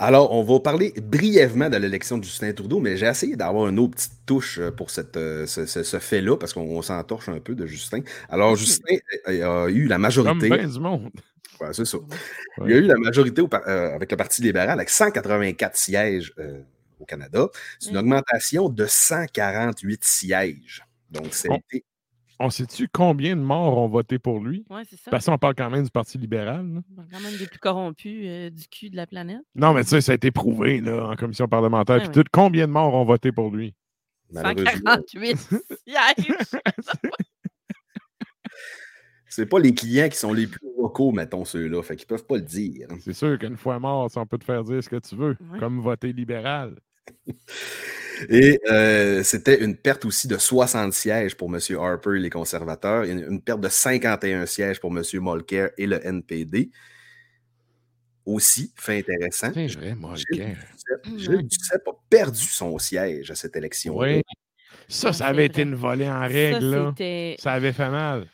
Alors, 0.00 0.32
on 0.32 0.44
va 0.44 0.60
parler 0.60 0.94
brièvement 1.02 1.68
de 1.68 1.76
l'élection 1.76 2.18
de 2.18 2.24
Justin 2.24 2.52
Trudeau, 2.52 2.78
mais 2.78 2.96
j'ai 2.96 3.06
essayé 3.06 3.34
d'avoir 3.34 3.68
une 3.68 3.80
autre 3.80 3.96
petite 3.96 4.24
touche 4.26 4.58
euh, 4.58 4.70
pour 4.70 4.90
cette, 4.90 5.16
euh, 5.16 5.44
ce, 5.46 5.66
ce- 5.66 5.82
ce 5.82 5.98
fait-là, 5.98 6.36
parce 6.36 6.52
qu'on 6.52 6.60
on 6.62 6.82
s'entorche 6.82 7.28
un 7.28 7.40
peu 7.40 7.56
de 7.56 7.66
Justin. 7.66 8.02
Alors, 8.28 8.54
Justin 8.54 8.94
euh, 9.26 9.64
a 9.66 9.68
eu 9.68 9.86
la 9.88 9.96
Comme 9.96 10.02
majorité. 10.02 10.48
bien 10.50 10.68
du 10.68 10.78
monde. 10.78 11.10
Ouais, 11.60 11.72
c'est 11.72 11.84
ça. 11.84 11.98
Il 12.58 12.62
Ouais. 12.64 12.72
a 12.74 12.76
eu 12.76 12.82
la 12.82 12.96
majorité 12.96 13.40
au 13.42 13.48
euh, 13.52 13.94
avec 13.94 14.10
le 14.10 14.16
Parti 14.16 14.42
libéral, 14.42 14.70
avec 14.70 14.88
184 14.90 15.76
sièges 15.76 16.32
euh, 16.38 16.62
au 17.00 17.04
Canada. 17.04 17.48
C'est 17.78 17.90
une 17.90 17.96
Mm. 17.96 17.98
augmentation 18.00 18.68
de 18.68 18.86
148 18.86 20.04
sièges. 20.04 20.84
Donc, 21.10 21.32
ça 21.34 21.48
a 21.48 21.52
On- 21.52 21.56
été 21.56 21.84
On 22.40 22.50
sait-tu 22.50 22.86
combien 22.86 23.34
de 23.34 23.40
morts 23.40 23.78
ont 23.78 23.88
voté 23.88 24.20
pour 24.20 24.38
lui? 24.38 24.64
Ouais, 24.70 24.82
c'est 24.88 24.94
ça. 25.00 25.10
Parce 25.10 25.26
qu'on 25.26 25.38
parle 25.38 25.56
quand 25.56 25.68
même 25.70 25.82
du 25.82 25.90
Parti 25.90 26.18
libéral. 26.18 26.64
là. 26.72 26.80
Quand 27.12 27.18
même 27.20 27.36
des 27.36 27.46
plus 27.48 27.58
corrompus 27.58 28.22
euh, 28.28 28.50
du 28.50 28.68
cul 28.68 28.90
de 28.90 28.96
la 28.96 29.08
planète. 29.08 29.40
Non, 29.56 29.72
mais 29.74 29.82
tu 29.82 29.90
sais, 29.90 30.00
ça 30.00 30.12
a 30.12 30.14
été 30.14 30.30
prouvé 30.30 30.80
là, 30.80 31.08
en 31.08 31.16
commission 31.16 31.48
parlementaire. 31.48 31.96
Ouais, 31.96 32.02
puis 32.02 32.08
ouais. 32.16 32.22
tout. 32.22 32.30
Combien 32.32 32.68
de 32.68 32.72
morts 32.72 32.94
ont 32.94 33.04
voté 33.04 33.32
pour 33.32 33.50
lui? 33.50 33.74
malheureusement. 34.30 34.70
148 34.84 35.36
sièges. 35.86 36.36
C'est 39.38 39.46
pas 39.46 39.60
les 39.60 39.72
clients 39.72 40.08
qui 40.08 40.16
sont 40.18 40.32
les 40.32 40.48
plus 40.48 40.66
locaux, 40.76 41.12
mettons, 41.12 41.44
ceux-là. 41.44 41.80
Fait 41.82 41.94
qu'ils 41.94 42.08
peuvent 42.08 42.24
pas 42.26 42.34
le 42.36 42.42
dire. 42.42 42.88
C'est 43.00 43.12
sûr 43.12 43.38
qu'une 43.38 43.56
fois 43.56 43.78
mort, 43.78 44.10
ça, 44.10 44.20
on 44.20 44.26
peut 44.26 44.36
te 44.38 44.44
faire 44.44 44.64
dire 44.64 44.82
ce 44.82 44.88
que 44.88 44.96
tu 44.96 45.14
veux, 45.14 45.36
Ouais. 45.52 45.60
comme 45.60 45.80
voter 45.80 46.12
libéral. 46.12 46.74
Et 48.28 48.58
euh, 48.68 49.22
c'était 49.22 49.62
une 49.62 49.76
perte 49.76 50.04
aussi 50.04 50.26
de 50.26 50.36
60 50.36 50.92
sièges 50.92 51.36
pour 51.36 51.54
M. 51.54 51.60
Harper 51.78 52.16
et 52.16 52.18
les 52.18 52.30
conservateurs, 52.30 53.04
et 53.04 53.10
une, 53.12 53.20
une 53.30 53.40
perte 53.40 53.60
de 53.60 53.68
51 53.68 54.44
sièges 54.46 54.80
pour 54.80 54.90
M. 54.90 55.04
Mulcair 55.14 55.70
et 55.78 55.86
le 55.86 56.04
NPD. 56.04 56.70
Aussi, 58.26 58.72
fait 58.76 58.98
intéressant, 58.98 59.52
C'est 59.54 59.68
vrai, 59.68 59.94
Gilles 60.16 60.56
le 61.30 61.42
Duceppe, 61.44 61.46
Gilles 61.46 61.80
a 61.86 61.90
perdu 62.10 62.40
son 62.44 62.76
siège 62.78 63.30
à 63.30 63.36
cette 63.36 63.54
élection. 63.54 63.96
Oui. 63.96 64.20
Ça, 64.88 65.12
ça 65.12 65.26
avait 65.28 65.46
été 65.46 65.62
une 65.62 65.76
volée 65.76 66.08
en 66.08 66.22
Ça, 66.22 66.26
règle. 66.26 66.70
là. 66.70 67.34
Ça 67.38 67.52
avait 67.52 67.72
fait 67.72 67.88
mal. 67.88 68.26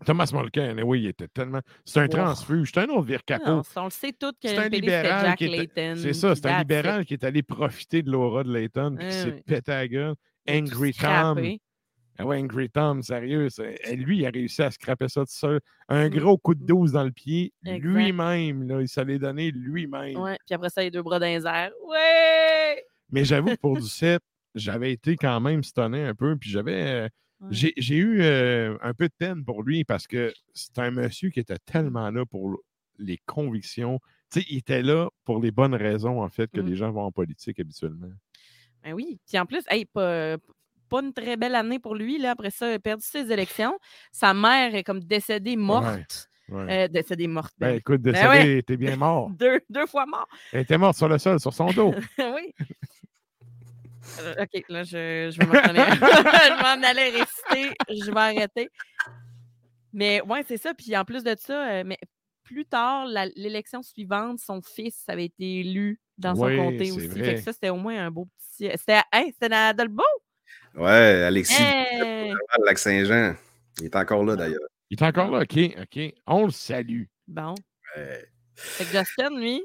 Ah. 0.00 0.04
Thomas 0.04 0.30
Mulcair, 0.32 0.74
oui, 0.84 1.02
il 1.02 1.06
était 1.08 1.28
tellement. 1.28 1.60
C'est 1.84 2.00
un 2.00 2.02
Wow. 2.04 2.08
transfuge. 2.08 2.70
C'est 2.72 2.80
un 2.80 2.88
autre 2.90 3.02
vire 3.02 3.24
capot. 3.24 3.62
On 3.76 3.84
le 3.84 3.90
sait 3.90 4.12
tous 4.12 4.30
que 4.32 4.48
C'est 4.48 4.58
un 4.58 4.68
libéral 4.68 5.26
Jack 5.26 5.38
qui 5.38 5.48
Layton. 5.48 5.94
C'est 5.96 6.12
ça, 6.12 6.34
c'est 6.34 6.46
un 6.46 6.58
libéral 6.60 7.04
qui 7.04 7.14
est 7.14 7.24
allé 7.24 7.42
profiter 7.42 8.02
de 8.02 8.10
l'aura 8.10 8.44
de 8.44 8.52
Layton 8.52 8.94
puis 8.98 9.06
qui 9.08 9.12
s'est 9.12 9.24
ouais. 9.26 9.42
pété 9.46 9.70
la 9.72 9.88
gueule. 9.88 10.14
Angry 10.48 10.92
Tom. 10.94 11.40
Ah 12.20 12.26
ouais, 12.26 12.38
Angry 12.40 12.68
Tom, 12.68 13.00
sérieux. 13.02 13.46
et 13.84 13.94
Lui, 13.94 14.18
il 14.18 14.26
a 14.26 14.30
réussi 14.30 14.60
à 14.62 14.70
scraper 14.72 15.08
ça 15.08 15.20
tout 15.20 15.26
seul. 15.30 15.60
Un 15.88 16.08
gros 16.08 16.36
coup 16.36 16.54
de 16.54 16.64
12 16.64 16.92
dans 16.92 17.04
le 17.04 17.12
pied, 17.12 17.52
lui-même. 17.62 18.68
Il 18.80 18.88
se 18.88 19.00
l'est 19.00 19.18
donné 19.18 19.50
lui-même. 19.52 20.16
Ouais, 20.16 20.36
puis 20.46 20.54
après 20.54 20.68
ça, 20.70 20.82
les 20.82 20.90
deux 20.90 21.02
bras 21.02 21.18
dans 21.18 21.26
les 21.26 21.46
airs. 21.46 21.70
Ouais! 21.86 22.84
Mais 23.10 23.24
j'avoue 23.24 23.50
que 23.50 23.60
pour 23.60 23.76
Duceppe, 23.78 24.22
j'avais 24.54 24.92
été 24.92 25.16
quand 25.16 25.38
même 25.40 25.62
stonné 25.62 26.04
un 26.04 26.14
peu. 26.14 26.36
Puis 26.36 26.50
j'avais. 26.50 26.82
euh, 27.04 27.08
Ouais. 27.40 27.48
J'ai 27.50 27.96
eu 27.96 28.20
euh, 28.22 28.76
un 28.82 28.94
peu 28.94 29.06
de 29.08 29.14
peine 29.16 29.44
pour 29.44 29.62
lui 29.62 29.84
parce 29.84 30.06
que 30.06 30.32
c'est 30.54 30.78
un 30.78 30.90
monsieur 30.90 31.30
qui 31.30 31.38
était 31.40 31.58
tellement 31.64 32.10
là 32.10 32.26
pour 32.26 32.58
les 32.98 33.18
convictions. 33.26 34.00
Il 34.34 34.58
était 34.58 34.82
là 34.82 35.08
pour 35.24 35.40
les 35.40 35.50
bonnes 35.52 35.74
raisons, 35.74 36.20
en 36.22 36.28
fait, 36.28 36.50
que 36.50 36.60
Mm. 36.60 36.66
les 36.66 36.76
gens 36.76 36.90
vont 36.90 37.02
en 37.04 37.12
politique 37.12 37.60
habituellement. 37.60 38.08
Ben 38.82 38.92
oui. 38.92 39.20
Puis 39.28 39.38
en 39.38 39.46
plus, 39.46 39.62
hey, 39.68 39.84
pas, 39.84 40.36
pas 40.88 41.00
une 41.00 41.12
très 41.12 41.36
belle 41.36 41.54
année 41.54 41.78
pour 41.78 41.94
lui. 41.94 42.18
Là. 42.18 42.32
Après 42.32 42.50
ça, 42.50 42.68
il 42.70 42.74
a 42.74 42.78
perdu 42.78 43.04
ses 43.06 43.30
élections. 43.30 43.78
Sa 44.12 44.34
mère 44.34 44.74
est 44.74 44.82
comme 44.84 45.00
décédée 45.00 45.56
morte. 45.56 46.28
Ouais. 46.48 46.84
Euh, 46.84 46.88
décédée 46.88 47.26
morte. 47.26 47.52
Ben 47.58 47.68
ben, 47.68 47.76
écoute, 47.76 48.00
Ben 48.00 48.12
décédé, 48.12 48.28
ouais. 48.28 48.58
était 48.58 48.76
bien 48.78 48.96
mort. 48.96 49.30
deux, 49.38 49.60
deux 49.68 49.86
fois 49.86 50.06
mort. 50.06 50.26
Elle 50.52 50.62
était 50.62 50.78
morte 50.78 50.96
sur 50.96 51.06
le 51.08 51.18
sol, 51.18 51.38
sur 51.38 51.52
son 51.52 51.70
dos. 51.72 51.94
oui. 52.18 52.54
Euh, 54.20 54.34
OK, 54.42 54.64
là, 54.68 54.84
je, 54.84 55.30
je 55.32 55.38
vais 55.38 55.46
m'en 55.46 55.52
je 55.62 56.62
m'en 56.62 56.86
allais 56.86 57.10
réciter. 57.10 57.74
Je 57.88 58.10
vais 58.10 58.20
arrêter. 58.20 58.70
Mais 59.92 60.20
ouais, 60.22 60.44
c'est 60.46 60.56
ça. 60.56 60.74
Puis 60.74 60.96
en 60.96 61.04
plus 61.04 61.22
de 61.24 61.34
ça, 61.38 61.68
euh, 61.70 61.82
mais 61.84 61.98
plus 62.44 62.64
tard, 62.66 63.06
l'élection 63.36 63.82
suivante, 63.82 64.38
son 64.38 64.60
fils 64.62 65.04
avait 65.08 65.26
été 65.26 65.60
élu 65.60 66.00
dans 66.16 66.34
son 66.34 66.46
Oui, 66.46 66.56
comté 66.56 66.90
aussi. 66.92 67.08
Fait 67.08 67.20
vrai. 67.20 67.34
que 67.36 67.40
ça, 67.42 67.52
c'était 67.52 67.68
au 67.70 67.76
moins 67.76 68.06
un 68.06 68.10
beau 68.10 68.26
petit. 68.26 68.70
C'était 68.76 69.00
hey, 69.12 69.32
c'était 69.32 69.48
dans 69.50 69.76
Dolbeau? 69.76 70.02
Ouais, 70.74 71.22
Alexis, 71.24 71.54
Hey! 71.62 72.30
le 72.30 72.64
lac 72.64 72.78
Saint-Jean. 72.78 73.34
Il 73.80 73.86
est 73.86 73.96
encore 73.96 74.24
là, 74.24 74.36
d'ailleurs. 74.36 74.68
Il 74.90 74.98
est 74.98 75.04
encore 75.04 75.30
là, 75.30 75.40
OK, 75.42 75.58
OK. 75.80 76.14
On 76.26 76.46
le 76.46 76.50
salue. 76.50 77.04
Bon. 77.26 77.54
Ouais. 77.96 78.24
Fait 78.54 78.84
que 78.84 78.90
Justin, 78.98 79.38
lui, 79.38 79.62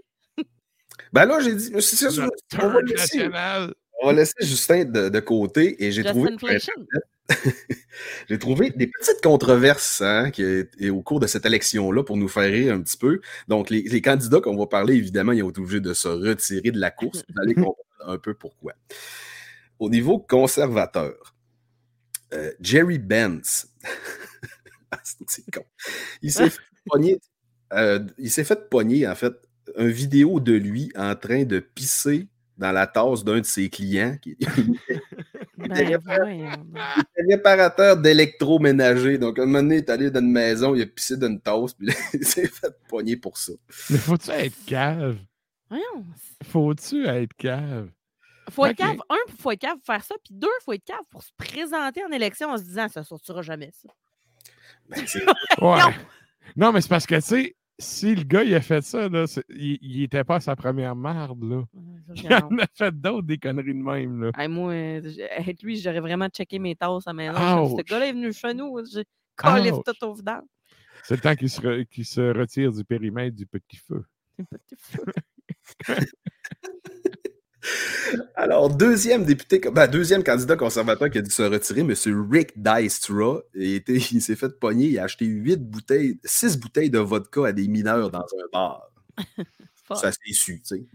Ben 1.12 1.26
là, 1.26 1.40
j'ai 1.40 1.56
dit, 1.56 1.72
c'est 1.82 2.10
ça, 2.10 2.28
on 2.62 2.68
va 2.70 2.82
laisser, 2.82 3.28
national. 3.30 3.74
On 4.04 4.08
va 4.08 4.14
laisser 4.14 4.34
Justin 4.42 4.86
de, 4.86 5.10
de 5.10 5.20
côté 5.20 5.84
et 5.84 5.92
j'ai 5.92 6.04
trouvé, 6.04 6.32
j'ai 8.30 8.38
trouvé 8.38 8.70
des 8.72 8.88
petites 8.88 9.22
controverses 9.24 10.02
hein, 10.02 10.30
qui, 10.30 10.44
et 10.78 10.90
au 10.90 11.02
cours 11.02 11.20
de 11.20 11.28
cette 11.28 11.46
élection-là 11.46 12.04
pour 12.04 12.18
nous 12.18 12.28
faire 12.28 12.52
rire 12.52 12.74
un 12.74 12.82
petit 12.82 12.98
peu. 12.98 13.22
Donc, 13.48 13.70
les, 13.70 13.82
les 13.84 14.02
candidats 14.02 14.42
qu'on 14.42 14.58
va 14.58 14.68
parler, 14.68 14.96
évidemment, 14.96 15.32
ils 15.32 15.42
ont 15.42 15.50
été 15.50 15.62
obligés 15.62 15.80
de 15.80 15.94
se 15.94 16.10
retirer 16.10 16.72
de 16.72 16.80
la 16.80 16.92
course. 16.92 17.24
Vous 17.30 17.42
allez 17.42 17.54
comprendre 17.56 17.78
un 18.06 18.18
peu 18.18 18.34
pourquoi. 18.34 18.74
Au 19.80 19.90
niveau 19.90 20.20
conservateur, 20.20 21.34
euh, 22.34 22.52
Jerry 22.60 23.00
Benz, 23.00 23.68
Ah, 24.92 25.00
c'est 25.04 25.50
con. 25.52 25.66
Il 26.22 26.32
s'est 26.32 26.52
fait 26.52 26.62
pogner, 26.86 27.20
euh, 27.74 28.00
il 28.20 28.30
s'est 28.30 28.44
fait 28.44 28.70
pogner, 28.70 29.08
en 29.08 29.16
fait, 29.16 29.34
une 29.78 29.90
vidéo 29.90 30.40
de 30.40 30.54
lui 30.54 30.92
en 30.96 31.16
train 31.16 31.46
de 31.46 31.60
pisser 31.60 32.28
dans 32.64 32.72
la 32.72 32.88
tasse 32.88 33.26
d'un 33.26 33.42
de 33.42 33.46
ses 33.46 33.70
clients 33.70 34.16
qui 34.22 34.38
ben 35.58 36.00
réparateur 37.30 37.98
d'électroménager. 37.98 39.18
Donc, 39.18 39.38
un 39.38 39.46
moment 39.46 39.60
donné, 39.60 39.76
il 39.76 39.80
est 39.80 39.90
allé 39.90 40.10
dans 40.10 40.22
une 40.22 40.32
maison, 40.32 40.74
il 40.74 40.82
a 40.82 40.86
pissé 40.86 41.18
dans 41.18 41.28
une 41.28 41.42
tasse, 41.42 41.74
puis 41.74 41.90
il 42.14 42.26
s'est 42.26 42.48
fait 42.48 42.74
pogner 42.88 43.18
pour 43.18 43.38
ça. 43.38 43.52
Mais 43.90 43.98
faut-tu 43.98 44.32
être 44.32 44.66
cave? 44.66 45.18
Voyons. 45.70 46.06
Faut-tu 46.50 47.06
être 47.06 47.34
cave? 47.34 47.90
Faut 48.50 48.66
être 48.66 48.78
cave, 48.78 48.98
un, 49.10 49.34
faut 49.40 49.52
être 49.52 49.60
cave 49.60 49.76
pour 49.76 49.86
faire 49.86 50.04
ça, 50.04 50.16
puis 50.24 50.34
deux, 50.34 50.48
faut 50.64 50.74
être 50.74 50.86
cave 50.86 51.04
pour 51.10 51.22
se 51.24 51.32
présenter 51.38 52.04
en 52.06 52.12
élection 52.12 52.50
en 52.50 52.58
se 52.58 52.64
disant 52.64 52.88
ça 52.88 53.04
sortira 53.04 53.42
jamais 53.42 53.72
ça. 53.72 53.90
Ben, 54.90 55.04
Ouais. 55.62 55.80
Non. 55.80 55.94
Non, 56.56 56.72
mais 56.72 56.82
c'est 56.82 56.90
parce 56.90 57.06
que, 57.06 57.16
tu 57.16 57.22
sais, 57.22 57.56
si 57.80 58.16
le 58.16 58.24
gars, 58.24 58.44
il 58.44 58.54
a 58.56 58.62
fait 58.62 58.82
ça, 58.84 59.10
là, 59.10 59.26
il, 59.50 59.80
il 59.82 60.04
était 60.04 60.24
pas 60.24 60.36
à 60.36 60.40
sa 60.40 60.56
première 60.56 60.96
marde, 60.96 61.44
là. 61.44 61.64
Il 62.16 62.34
en 62.34 62.58
a 62.60 62.68
fait 62.74 62.92
d'autres 63.00 63.26
des 63.28 63.38
conneries 63.38 63.74
de 63.74 63.82
même, 63.82 64.24
là. 64.26 64.32
Hey, 64.38 64.48
moi, 64.48 64.74
avec 65.36 65.64
lui, 65.64 65.78
j'aurais 65.78 66.00
vraiment 66.02 66.28
checké 66.30 66.60
mes 66.60 66.76
tasses 66.76 67.08
à 67.08 67.14
maison. 67.14 67.78
Ce 67.78 67.82
gars-là 67.84 68.08
est 68.08 68.14
venu 68.14 68.32
chez 68.32 68.54
nous. 68.54 68.80
J'ai 68.86 69.06
collé 69.36 69.72
tout 69.72 70.06
au 70.06 70.14
vidange. 70.14 70.44
C'est 71.04 71.16
le 71.16 71.22
temps 71.22 71.36
qu'il 71.36 71.50
se, 71.50 71.60
re- 71.62 72.04
se 72.04 72.38
retire 72.38 72.72
du 72.72 72.86
périmètre 72.86 73.36
du 73.36 73.46
petit 73.48 73.78
feu. 73.78 74.06
Un 74.40 74.44
petit 74.46 74.76
feu. 74.78 75.04
Alors, 78.36 78.70
deuxième 78.76 79.24
député, 79.26 79.60
ben, 79.72 79.88
deuxième 79.88 80.24
candidat 80.24 80.56
conservateur 80.56 81.10
qui 81.10 81.18
a 81.18 81.22
dû 81.22 81.32
se 81.32 81.44
retirer, 81.44 81.82
M. 81.82 81.94
Rick 82.32 82.52
Dystra, 82.56 83.40
il, 83.54 83.76
était- 83.76 83.94
il 84.12 84.22
s'est 84.22 84.36
fait 84.36 84.60
pogner, 84.60 84.88
il 84.88 85.00
a 85.00 85.04
acheté 85.04 85.26
huit 85.26 85.58
bouteilles, 85.62 86.20
six 86.24 86.58
bouteilles 86.58 86.90
de 86.90 87.00
vodka 87.00 87.48
à 87.48 87.52
des 87.52 87.68
mineurs 87.68 88.10
dans 88.12 88.20
un 88.20 88.48
bar. 88.52 88.90
Ça 89.96 90.12
s'est 90.12 90.34
su, 90.34 90.62
tu 90.62 90.78
sais. 90.78 90.86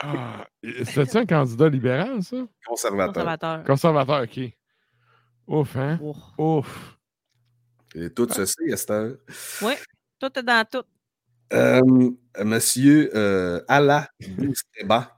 Ah, 0.00 0.46
c'était 0.84 1.18
un 1.18 1.26
candidat 1.26 1.68
libéral, 1.68 2.22
ça? 2.22 2.36
Conservateur. 2.66 3.14
Conservateur. 3.14 3.64
Conservateur, 3.64 4.22
OK. 4.22 4.52
Ouf, 5.46 5.76
hein? 5.76 5.98
Oh. 6.02 6.14
Ouf. 6.58 6.98
Et 7.94 8.10
tout 8.10 8.28
ceci, 8.30 8.56
Esther. 8.68 9.14
Tout 10.18 10.38
est 10.38 10.42
dans 10.42 10.64
tout. 10.70 10.82
Euh, 11.52 12.10
monsieur 12.44 13.10
euh, 13.14 13.60
Ala 13.68 14.08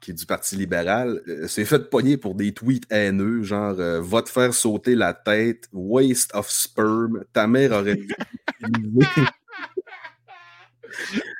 qui 0.01 0.11
est 0.11 0.14
du 0.14 0.27
Parti 0.27 0.57
libéral, 0.57 1.23
euh, 1.29 1.49
s'est 1.49 1.64
fait 1.64 1.88
pogner 1.91 2.17
pour 2.17 2.35
des 2.35 2.53
tweets 2.53 2.85
haineux, 2.91 3.43
genre 3.43 3.75
euh, 3.79 4.01
Va 4.03 4.23
te 4.23 4.29
faire 4.29 4.53
sauter 4.55 4.95
la 4.95 5.14
tête, 5.14 5.69
waste 5.73 6.35
of 6.35 6.51
sperm, 6.51 7.25
ta 7.33 7.47
mère 7.47 7.73
aurait 7.73 7.99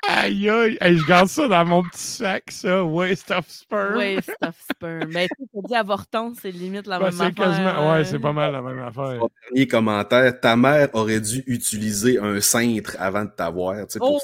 Aïe, 0.07 0.49
aïe. 0.49 0.77
Hey, 0.81 0.97
je 0.97 1.05
garde 1.05 1.27
ça 1.27 1.47
dans 1.47 1.65
mon 1.65 1.83
petit 1.83 1.99
sac, 2.01 2.51
ça. 2.51 2.83
Waste 2.83 3.31
of 3.31 3.47
sperm. 3.49 3.95
Waste 3.97 4.35
of 4.41 4.55
sperm. 4.71 5.11
Ben, 5.13 5.27
tu 5.27 5.57
as 5.57 5.67
dit 5.67 5.75
avorton, 5.75 6.33
c'est 6.39 6.51
limite 6.51 6.87
la 6.87 6.99
Ben, 6.99 7.05
même 7.05 7.13
c'est 7.13 7.21
affaire. 7.23 7.35
quasiment. 7.35 7.91
Ouais, 7.91 7.99
euh. 7.99 8.03
c'est 8.03 8.19
pas 8.19 8.33
mal 8.33 8.51
la 8.51 8.61
même 8.61 8.79
affaire. 8.79 9.19
Dernier 9.51 9.67
commentaire, 9.67 10.39
ta 10.39 10.55
mère 10.55 10.89
aurait 10.93 11.21
dû 11.21 11.43
utiliser 11.47 12.17
un 12.19 12.39
cintre 12.41 12.95
avant 12.99 13.25
de 13.25 13.29
t'avoir. 13.31 13.75
tu 13.87 13.93
sais, 13.93 13.99
pour- 13.99 14.21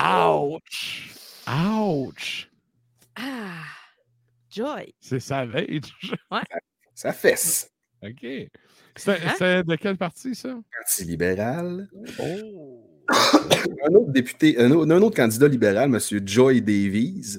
Oh! 0.00 0.56
Ouch! 0.56 1.10
Ouch! 1.48 2.50
Ah! 3.16 3.64
Joy! 4.50 4.94
C'est 5.00 5.20
savage. 5.20 5.80
Ça 6.94 7.12
fesse. 7.12 7.70
OK. 8.02 8.26
C'est 8.96 9.20
Hein? 9.40 9.62
de 9.62 9.76
quelle 9.76 9.96
partie, 9.96 10.34
ça? 10.34 10.50
Anti-libéral. 10.80 11.88
Oh! 12.18 12.88
Un 13.08 13.94
autre 13.94 14.10
député, 14.12 14.58
un 14.58 14.70
autre, 14.70 14.92
un 14.92 15.02
autre 15.02 15.16
candidat 15.16 15.48
libéral, 15.48 15.94
M. 15.94 16.26
Joy 16.26 16.60
Davies, 16.60 17.38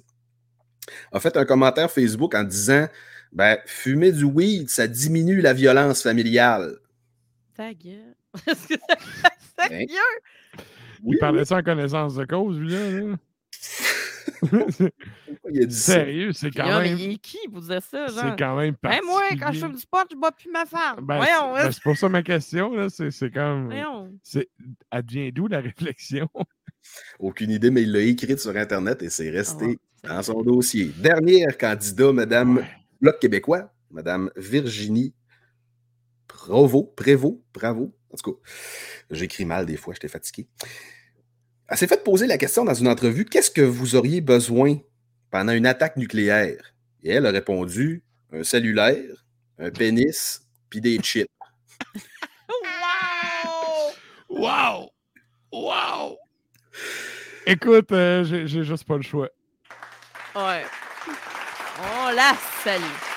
a 1.12 1.20
fait 1.20 1.36
un 1.38 1.46
commentaire 1.46 1.90
Facebook 1.90 2.36
en 2.36 2.44
disant 2.44 2.88
ben, 3.32 3.58
fumer 3.66 4.12
du 4.12 4.26
weed, 4.26 4.70
ça 4.70 4.88
diminue 4.88 5.42
la 5.42 5.54
violence 5.54 6.04
familiale. 6.04 6.78
Ta 7.56 7.74
gueule! 7.74 8.16
Est-ce 8.48 8.68
que 8.68 8.76
ça 9.58 9.70
Ben? 9.70 9.88
Il 11.06 11.18
parlait 11.18 11.46
ça 11.46 11.58
en 11.58 11.64
connaissance 11.64 12.16
de 12.16 12.26
cause, 12.26 12.60
lui, 12.60 12.72
là? 12.72 12.90
là? 12.90 13.16
Il 15.50 15.64
a 15.64 15.66
dit. 15.66 15.76
Sérieux, 15.76 16.32
c'est 16.34 16.52
quand 16.52 16.80
même. 16.82 16.98
il 16.98 17.12
est 17.14 17.18
qui 17.18 17.38
pour 17.52 17.62
dire 17.62 17.82
ça, 17.82 18.08
genre? 18.08 18.24
C'est 18.32 18.40
quand 18.40 18.56
même 18.56 18.76
Hey, 18.84 19.00
moi, 19.06 19.22
quand 19.30 19.36
je 19.36 19.40
particulier. 19.40 19.60
fume 19.70 19.76
du 19.78 19.86
pot, 19.88 20.08
je 20.12 20.16
bats 20.18 20.32
plus 20.32 20.50
ma 20.52 20.66
femme. 20.66 21.00
Ben, 21.06 21.18
Voyons, 21.18 21.56
c'est 21.58 21.64
ben, 21.64 21.72
c'est 21.72 21.84
pour 21.84 21.98
ça 21.98 22.10
ma 22.10 22.24
question, 22.24 22.74
là. 22.74 22.90
C'est 22.90 23.12
c'est 23.12 23.32
comme. 23.32 23.66
voyons. 23.66 24.18
c'est- 24.24 24.50
Elle 24.92 25.06
devient 25.06 25.32
d'où 25.32 25.48
la 25.48 25.60
réflexion? 25.60 26.30
Aucune 27.20 27.52
idée, 27.52 27.72
mais 27.72 27.84
il 27.84 27.92
l'a 27.92 28.00
écrite 28.02 28.40
sur 28.40 28.56
Internet 28.56 29.02
et 29.04 29.10
c'est 29.10 29.30
resté 29.30 29.80
Ah, 30.04 30.16
dans 30.18 30.24
son 30.24 30.42
dossier. 30.42 30.86
Dernière 30.98 31.58
candidat, 31.58 32.12
Madame 32.12 32.58
Ouais. 32.58 32.68
Bloc 33.02 33.20
québécois, 33.20 33.74
Madame 33.92 34.30
Virginie 34.36 35.14
Provo, 36.28 36.84
Prévost, 36.96 37.38
bravo. 37.54 37.96
En 38.12 38.18
tout 38.18 38.34
cas, 38.34 38.40
j'écris 39.12 39.46
mal 39.46 39.66
des 39.66 39.78
fois, 39.78 39.94
j'étais 39.94 40.08
fatigué. 40.08 40.48
Elle 41.74 41.80
s'est 41.80 41.88
fait 41.88 42.04
poser 42.04 42.28
la 42.28 42.38
question 42.38 42.64
dans 42.64 42.76
une 42.76 42.88
entrevue 42.88 43.26
qu'est-ce 43.26 43.50
que 43.50 43.62
vous 43.62 43.96
auriez 43.96 44.22
besoin 44.22 44.78
pendant 45.32 45.54
une 45.54 45.66
attaque 45.66 45.98
nucléaire? 45.98 46.76
Et 47.02 47.14
elle 47.14 47.26
a 47.26 47.32
répondu 47.32 48.04
un 48.32 48.44
cellulaire, 48.44 49.26
un 49.58 49.72
pénis, 49.72 50.44
puis 50.70 50.82
des 50.82 51.00
chips. 51.00 51.28
Wow! 54.30 54.40
Wow! 54.40 54.92
Wow! 55.52 56.18
Écoute, 57.48 57.92
euh, 57.92 58.24
j'ai 58.24 58.64
juste 58.64 58.84
pas 58.84 58.98
le 58.98 59.02
choix. 59.02 59.30
Ouais. 60.36 60.66
On 61.80 62.12
la 62.12 62.38
salue. 62.64 63.13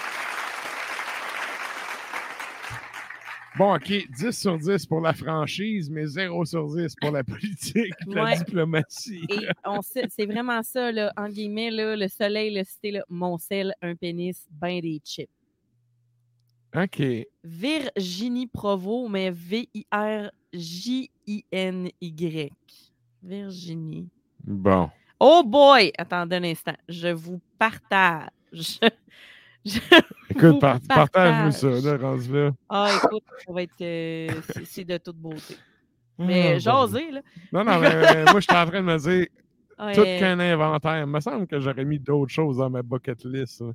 Bon, 3.59 3.75
OK, 3.75 3.90
10 4.19 4.33
sur 4.33 4.59
10 4.59 4.85
pour 4.87 5.01
la 5.01 5.14
franchise, 5.14 5.88
mais 5.88 6.07
0 6.07 6.45
sur 6.45 6.66
10 6.75 6.95
pour 7.01 7.11
la 7.11 7.25
politique, 7.25 7.95
la 8.07 8.25
Ouais. 8.25 8.37
diplomatie. 8.38 9.25
Et 9.31 9.47
on 9.64 9.81
c'est 9.83 10.27
vraiment 10.27 10.62
ça, 10.62 10.92
là, 10.92 11.11
en 11.16 11.29
guillemets, 11.29 11.71
là, 11.71 11.97
le 11.97 12.07
soleil, 12.09 12.55
le 12.55 12.64
cité, 12.64 12.90
là, 12.90 13.05
mon 13.09 13.38
sel, 13.38 13.73
un 13.81 13.95
pénis, 13.95 14.47
ben 14.51 14.81
des 14.81 15.01
chips. 15.03 15.31
OK. 16.77 17.03
Virginie 17.45 18.47
Provo, 18.47 19.09
mais 19.09 19.31
V-I-R-J-I-N-Y. 19.31 20.31
Virginie. 23.23 24.09
Bon. 24.45 24.90
Oh 25.19 25.42
boy! 25.45 25.90
Attendez 25.97 26.37
un 26.37 26.45
instant. 26.45 26.77
Je 26.88 27.09
vous 27.09 27.40
partage. 27.59 28.79
Je, 29.66 29.79
Écoute, 30.31 30.61
par- 30.61 30.79
partage-nous 30.88 31.50
ça, 31.52 31.68
partage. 31.68 31.85
là, 31.85 31.96
rendu 32.09 32.33
là. 32.33 32.50
Ah, 32.68 32.88
écoute, 33.05 33.24
ça 33.46 33.52
va 33.52 33.62
être. 33.62 33.81
euh, 33.81 34.29
c'est- 34.52 34.64
c'est 34.64 34.85
de 34.85 34.96
toute 34.98 35.16
beauté. 35.16 35.57
Mais 36.18 36.55
bon. 36.55 36.59
jaser, 36.61 37.11
là. 37.11 37.20
Non, 37.52 37.64
non, 37.64 37.79
mais 37.79 37.94
euh, 37.94 38.24
moi, 38.31 38.40
je 38.40 38.46
suis 38.48 38.57
en 38.57 38.66
train 38.66 38.81
de 38.81 38.87
me 38.87 38.96
dire, 38.98 39.26
Ouais, 39.79 39.92
tout 39.92 40.02
qu'un 40.05 40.40
inventaire. 40.40 41.00
Il 41.00 41.07
me 41.07 41.20
semble 41.20 41.46
que 41.46 41.61
j'aurais 41.61 41.85
mis 41.85 41.98
d'autres 41.98 42.33
choses 42.33 42.57
dans 42.57 42.70
ma 42.70 42.83
bucket 42.83 43.22
list. 43.24 43.61
là. 43.61 43.72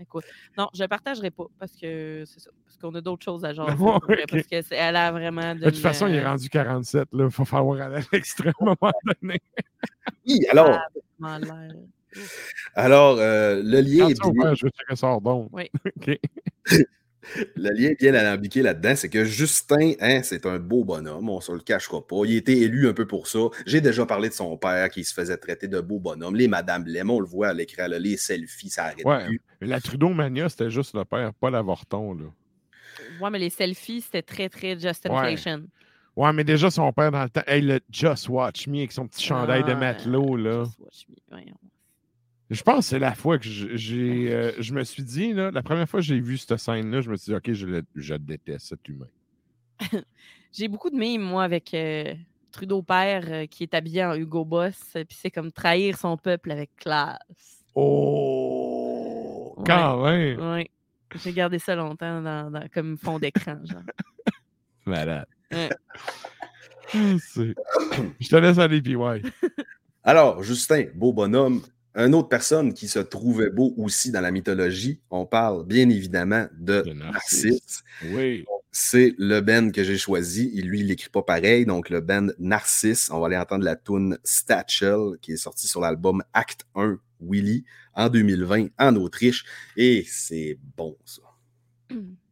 Écoute, 0.00 0.24
non, 0.56 0.68
je 0.74 0.82
ne 0.82 0.86
partagerai 0.88 1.30
pas 1.30 1.44
parce 1.58 1.72
que 1.72 2.24
c'est 2.26 2.40
ça. 2.40 2.50
Parce 2.64 2.76
qu'on 2.76 2.94
a 2.96 3.00
d'autres 3.00 3.24
choses 3.24 3.44
à 3.44 3.52
jaser. 3.52 3.70
Ouais, 3.72 3.76
pour 3.76 3.98
vrai, 4.00 4.22
ok. 4.24 4.44
Parce 4.50 4.68
qu'elle 4.68 4.96
a 4.96 5.12
vraiment 5.12 5.54
de. 5.54 5.60
De 5.60 5.70
toute 5.70 5.78
façon, 5.78 6.06
il 6.08 6.14
est 6.16 6.24
rendu 6.26 6.48
47. 6.48 7.08
Il 7.12 7.30
faut 7.30 7.44
falloir 7.44 7.80
aller 7.82 7.96
à 7.98 8.00
l'extrême 8.12 8.52
à 8.60 8.64
un 8.64 8.74
moment 8.80 8.92
donné. 9.22 9.40
Oui, 10.26 10.40
alors, 10.50 10.70
Ah, 10.70 10.86
vraiment 11.20 11.38
l'air. 11.38 11.72
Alors 12.74 13.18
euh, 13.18 13.62
le 13.62 13.80
lien 13.80 14.08
est 14.08 14.20
bien- 14.20 14.42
père, 14.42 14.54
je 14.54 14.66
veux 14.66 15.20
d'onde. 15.20 15.48
Oui. 15.52 15.70
OK. 15.96 16.18
Le 17.56 17.70
lien 17.72 17.92
bien 17.98 18.14
alambiqué 18.14 18.62
là-dedans, 18.62 18.94
c'est 18.96 19.10
que 19.10 19.24
Justin, 19.24 19.92
hein, 20.00 20.22
c'est 20.22 20.46
un 20.46 20.58
beau 20.58 20.82
bonhomme, 20.84 21.28
on 21.28 21.40
se 21.42 21.52
le 21.52 21.58
cachera 21.60 22.00
pas. 22.06 22.22
Il 22.24 22.34
a 22.34 22.38
été 22.38 22.58
élu 22.62 22.88
un 22.88 22.94
peu 22.94 23.06
pour 23.06 23.26
ça. 23.26 23.38
J'ai 23.66 23.82
déjà 23.82 24.06
parlé 24.06 24.30
de 24.30 24.34
son 24.34 24.56
père 24.56 24.88
qui 24.88 25.04
se 25.04 25.12
faisait 25.12 25.36
traiter 25.36 25.68
de 25.68 25.78
beau 25.80 25.98
bonhomme. 25.98 26.36
Les 26.36 26.48
Madame 26.48 26.86
Lem, 26.86 27.10
on 27.10 27.20
le 27.20 27.26
voit 27.26 27.48
à 27.48 27.52
l'écran, 27.52 27.86
les 27.86 28.16
selfies, 28.16 28.70
ça 28.70 28.84
arrête 28.84 29.04
Ouais. 29.04 29.26
plus. 29.26 29.42
La 29.60 29.78
Trudeau 29.78 30.08
Mania, 30.08 30.48
c'était 30.48 30.70
juste 30.70 30.94
le 30.94 31.04
père, 31.04 31.34
pas 31.34 31.50
l'avorton. 31.50 32.14
Là. 32.14 32.24
Ouais, 33.20 33.30
mais 33.30 33.38
les 33.40 33.50
selfies, 33.50 34.00
c'était 34.00 34.22
très, 34.22 34.48
très 34.48 34.78
justification. 34.78 35.64
Ouais, 36.16 36.32
mais 36.32 36.44
déjà, 36.44 36.70
son 36.70 36.90
père 36.92 37.10
dans 37.12 37.24
le 37.24 37.28
temps. 37.28 37.42
Hey, 37.46 37.60
le 37.60 37.80
Just 37.90 38.28
Watch 38.30 38.66
Me 38.68 38.78
avec 38.78 38.92
son 38.92 39.06
petit 39.06 39.24
chandail 39.24 39.64
de 39.64 39.72
Ah, 39.72 39.76
matelot, 39.76 40.34
là. 40.36 40.64
just 40.64 40.78
watch 40.80 41.06
me, 41.10 41.14
voyons. 41.30 41.54
Je 42.50 42.62
pense 42.62 42.78
que 42.78 42.84
c'est 42.84 42.98
la 42.98 43.14
fois 43.14 43.38
que 43.38 43.44
je- 43.46 43.76
j'ai, 43.76 44.32
euh, 44.32 44.52
je 44.58 44.72
me 44.72 44.82
suis 44.84 45.02
dit, 45.02 45.32
là, 45.34 45.50
la 45.50 45.62
première 45.62 45.88
fois 45.88 46.00
que 46.00 46.06
j'ai 46.06 46.18
vu 46.18 46.38
cette 46.38 46.56
scène-là, 46.56 47.02
je 47.02 47.10
me 47.10 47.16
suis 47.16 47.30
dit, 47.32 47.36
OK, 47.36 47.52
je, 47.52 47.66
le- 47.66 47.84
je 47.94 48.14
déteste 48.14 48.68
cet 48.68 48.88
humain. 48.88 49.08
J'ai 50.52 50.66
beaucoup 50.66 50.88
de 50.90 50.96
mimes, 50.96 51.20
moi, 51.22 51.44
avec 51.44 51.74
euh, 51.74 52.14
Trudeau 52.52 52.80
père 52.82 53.24
euh, 53.28 53.46
qui 53.46 53.62
est 53.64 53.74
habillé 53.74 54.02
en 54.04 54.14
Hugo 54.14 54.46
Boss. 54.46 54.78
Puis 54.94 55.18
c'est 55.20 55.30
comme 55.30 55.52
trahir 55.52 55.98
son 55.98 56.16
peuple 56.16 56.50
avec 56.50 56.74
classe. 56.76 57.64
Oh! 57.74 59.54
Quand 59.66 60.04
même! 60.04 60.40
Ouais. 60.40 60.70
J'ai 61.22 61.32
gardé 61.34 61.58
ça 61.58 61.74
longtemps 61.76 62.22
dans, 62.22 62.50
dans- 62.50 62.66
comme 62.72 62.96
fond 62.96 63.18
d'écran, 63.18 63.58
genre. 63.64 63.82
Malade. 64.86 65.26
Ouais. 65.52 65.68
C'est- 67.18 67.54
Je 68.20 68.28
te 68.28 68.36
laisse 68.36 68.58
aller, 68.58 68.80
puis 68.80 68.96
ouais. 68.96 69.22
Alors, 70.02 70.42
Justin, 70.42 70.86
beau 70.94 71.12
bonhomme. 71.12 71.60
Une 71.98 72.14
autre 72.14 72.28
personne 72.28 72.74
qui 72.74 72.86
se 72.86 73.00
trouvait 73.00 73.50
beau 73.50 73.74
aussi 73.76 74.12
dans 74.12 74.20
la 74.20 74.30
mythologie, 74.30 75.00
on 75.10 75.26
parle 75.26 75.66
bien 75.66 75.90
évidemment 75.90 76.46
de 76.56 76.82
De 76.82 76.92
Narcisse. 76.92 77.44
Narcisse. 77.44 77.82
Oui. 78.04 78.44
C'est 78.70 79.16
le 79.18 79.40
Ben 79.40 79.72
que 79.72 79.82
j'ai 79.82 79.98
choisi. 79.98 80.52
Et 80.54 80.62
lui, 80.62 80.80
il 80.80 80.86
l'écrit 80.86 81.08
pas 81.08 81.22
pareil. 81.22 81.66
Donc, 81.66 81.90
le 81.90 82.00
Ben 82.00 82.32
Narcisse. 82.38 83.10
On 83.10 83.18
va 83.18 83.26
aller 83.26 83.36
entendre 83.36 83.64
la 83.64 83.74
tune 83.74 84.16
Statchel 84.22 85.18
qui 85.20 85.32
est 85.32 85.36
sortie 85.36 85.66
sur 85.66 85.80
l'album 85.80 86.22
Act 86.34 86.66
1 86.76 87.00
Willy 87.20 87.64
en 87.94 88.08
2020 88.08 88.68
en 88.78 88.94
Autriche. 88.94 89.44
Et 89.76 90.06
c'est 90.08 90.56
bon, 90.76 90.96
ça. 91.04 91.22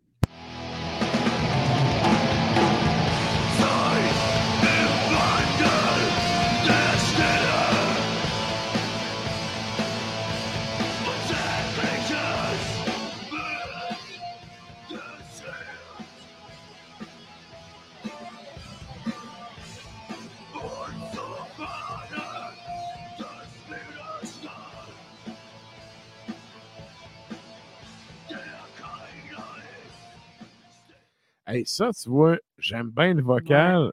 Hey, 31.56 31.64
ça, 31.64 31.90
tu 31.90 32.10
vois, 32.10 32.36
j'aime 32.58 32.90
bien 32.90 33.14
le 33.14 33.22
vocal, 33.22 33.90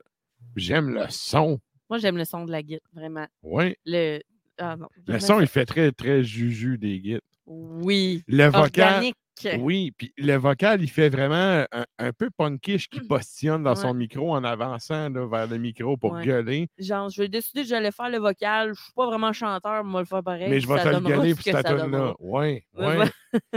j'aime 0.57 0.93
le 0.93 1.05
son. 1.07 1.61
Moi, 1.89 1.97
j'aime 1.97 2.17
le 2.17 2.25
son 2.25 2.43
de 2.43 2.51
la 2.51 2.61
guitare, 2.61 2.89
vraiment. 2.91 3.25
Oui. 3.41 3.73
Le, 3.85 4.19
ah, 4.57 4.75
non, 4.75 4.89
Le 5.07 5.19
son, 5.19 5.39
il 5.39 5.47
fait 5.47 5.65
très, 5.65 5.93
très 5.93 6.25
juju 6.25 6.77
des 6.77 6.99
guides. 6.99 7.21
Oui. 7.45 8.21
Le 8.27 8.47
vocal. 8.47 9.05
Oui, 9.59 9.91
puis 9.97 10.13
le 10.17 10.35
vocal, 10.35 10.81
il 10.81 10.89
fait 10.89 11.07
vraiment 11.07 11.65
un, 11.71 11.85
un 11.99 12.11
peu 12.11 12.29
punkish 12.37 12.89
qui 12.89 12.99
postillonne 12.99 13.63
dans 13.63 13.75
son 13.75 13.93
micro 13.93 14.33
en 14.35 14.43
avançant 14.43 15.09
là, 15.09 15.25
vers 15.25 15.47
le 15.47 15.57
micro 15.57 15.95
pour 15.95 16.11
Ouais. 16.11 16.25
gueuler. 16.25 16.67
Genre, 16.77 17.09
je 17.09 17.21
vais 17.21 17.29
décider 17.29 17.61
que 17.61 17.67
j'allais 17.67 17.91
faire 17.91 18.09
le 18.09 18.19
vocal. 18.19 18.73
Je 18.75 18.83
suis 18.83 18.93
pas 18.93 19.05
vraiment 19.05 19.31
chanteur, 19.31 19.85
mais 19.85 19.89
moi 19.89 20.01
le 20.01 20.05
faire 20.05 20.21
pareil. 20.21 20.49
mais 20.49 20.59
je 20.59 20.67
puis 20.67 20.75
vais 20.75 20.83
te 20.83 20.89
le 20.89 20.99
gueuler 20.99 21.33
pour 21.33 21.43
cette 21.43 21.65
donnera. 21.65 22.15
Oui, 22.19 22.63
oui. 22.77 22.95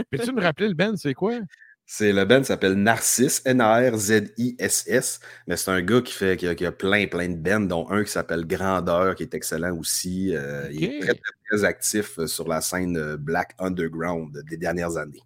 Peux-tu 0.09 0.31
me 0.31 0.41
rappeler 0.41 0.69
le 0.69 0.73
band, 0.73 0.95
c'est 0.95 1.13
quoi? 1.13 1.39
C'est 1.89 2.11
le 2.11 2.25
band 2.25 2.43
s'appelle 2.43 2.73
Narcisse, 2.73 3.41
N-A-R-Z-I-S-S. 3.45 5.21
Mais 5.47 5.55
c'est 5.55 5.71
un 5.71 5.81
gars 5.81 6.01
qui 6.01 6.11
fait 6.11 6.35
qui 6.35 6.65
a, 6.65 6.71
plein, 6.73 7.07
plein 7.07 7.29
de 7.29 7.37
bands, 7.37 7.61
dont 7.61 7.89
un 7.89 8.03
qui 8.03 8.11
s'appelle 8.11 8.45
Grandeur, 8.45 9.15
qui 9.15 9.23
est 9.23 9.33
excellent 9.33 9.73
aussi. 9.77 10.35
Euh, 10.35 10.67
il 10.69 10.83
est 10.83 10.99
très, 10.99 11.15
très, 11.49 11.63
actif 11.63 12.19
euh, 12.19 12.27
sur 12.27 12.45
la 12.49 12.59
scène 12.59 12.97
euh, 12.97 13.15
Black 13.15 13.53
Underground 13.57 14.37
des 14.49 14.57
dernières 14.57 14.97
années. 14.97 15.21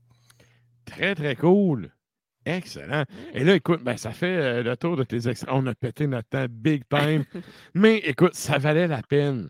Très, 0.85 1.15
très 1.15 1.35
cool. 1.35 1.89
Excellent. 2.45 3.05
Et 3.33 3.43
là, 3.43 3.55
écoute, 3.55 3.83
ben, 3.83 3.97
ça 3.97 4.11
fait 4.11 4.61
le 4.61 4.77
tour 4.77 4.95
de 4.97 5.03
tes 5.03 5.27
extraits. 5.27 5.49
On 5.51 5.65
a 5.65 5.73
pété 5.73 6.05
notre 6.05 6.29
temps 6.29 6.45
big 6.47 6.83
time. 6.87 7.25
Mais 7.73 7.97
écoute, 7.97 8.35
ça 8.35 8.59
valait 8.59 8.87
la 8.87 9.01
peine. 9.01 9.49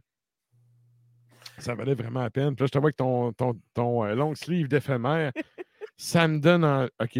Ça 1.57 1.75
valait 1.75 1.95
vraiment 1.95 2.21
la 2.21 2.29
peine. 2.29 2.55
Puis 2.55 2.63
là, 2.63 2.67
je 2.67 2.71
te 2.71 2.79
vois 2.79 2.91
que 2.91 2.97
ton, 2.97 3.33
ton, 3.33 3.59
ton 3.73 4.05
long 4.15 4.33
sleeve 4.33 4.69
d'éphémère. 4.69 5.33
Ça 6.03 6.27
me 6.27 6.39
donne 6.39 6.63
un. 6.63 6.89
OK. 6.99 7.15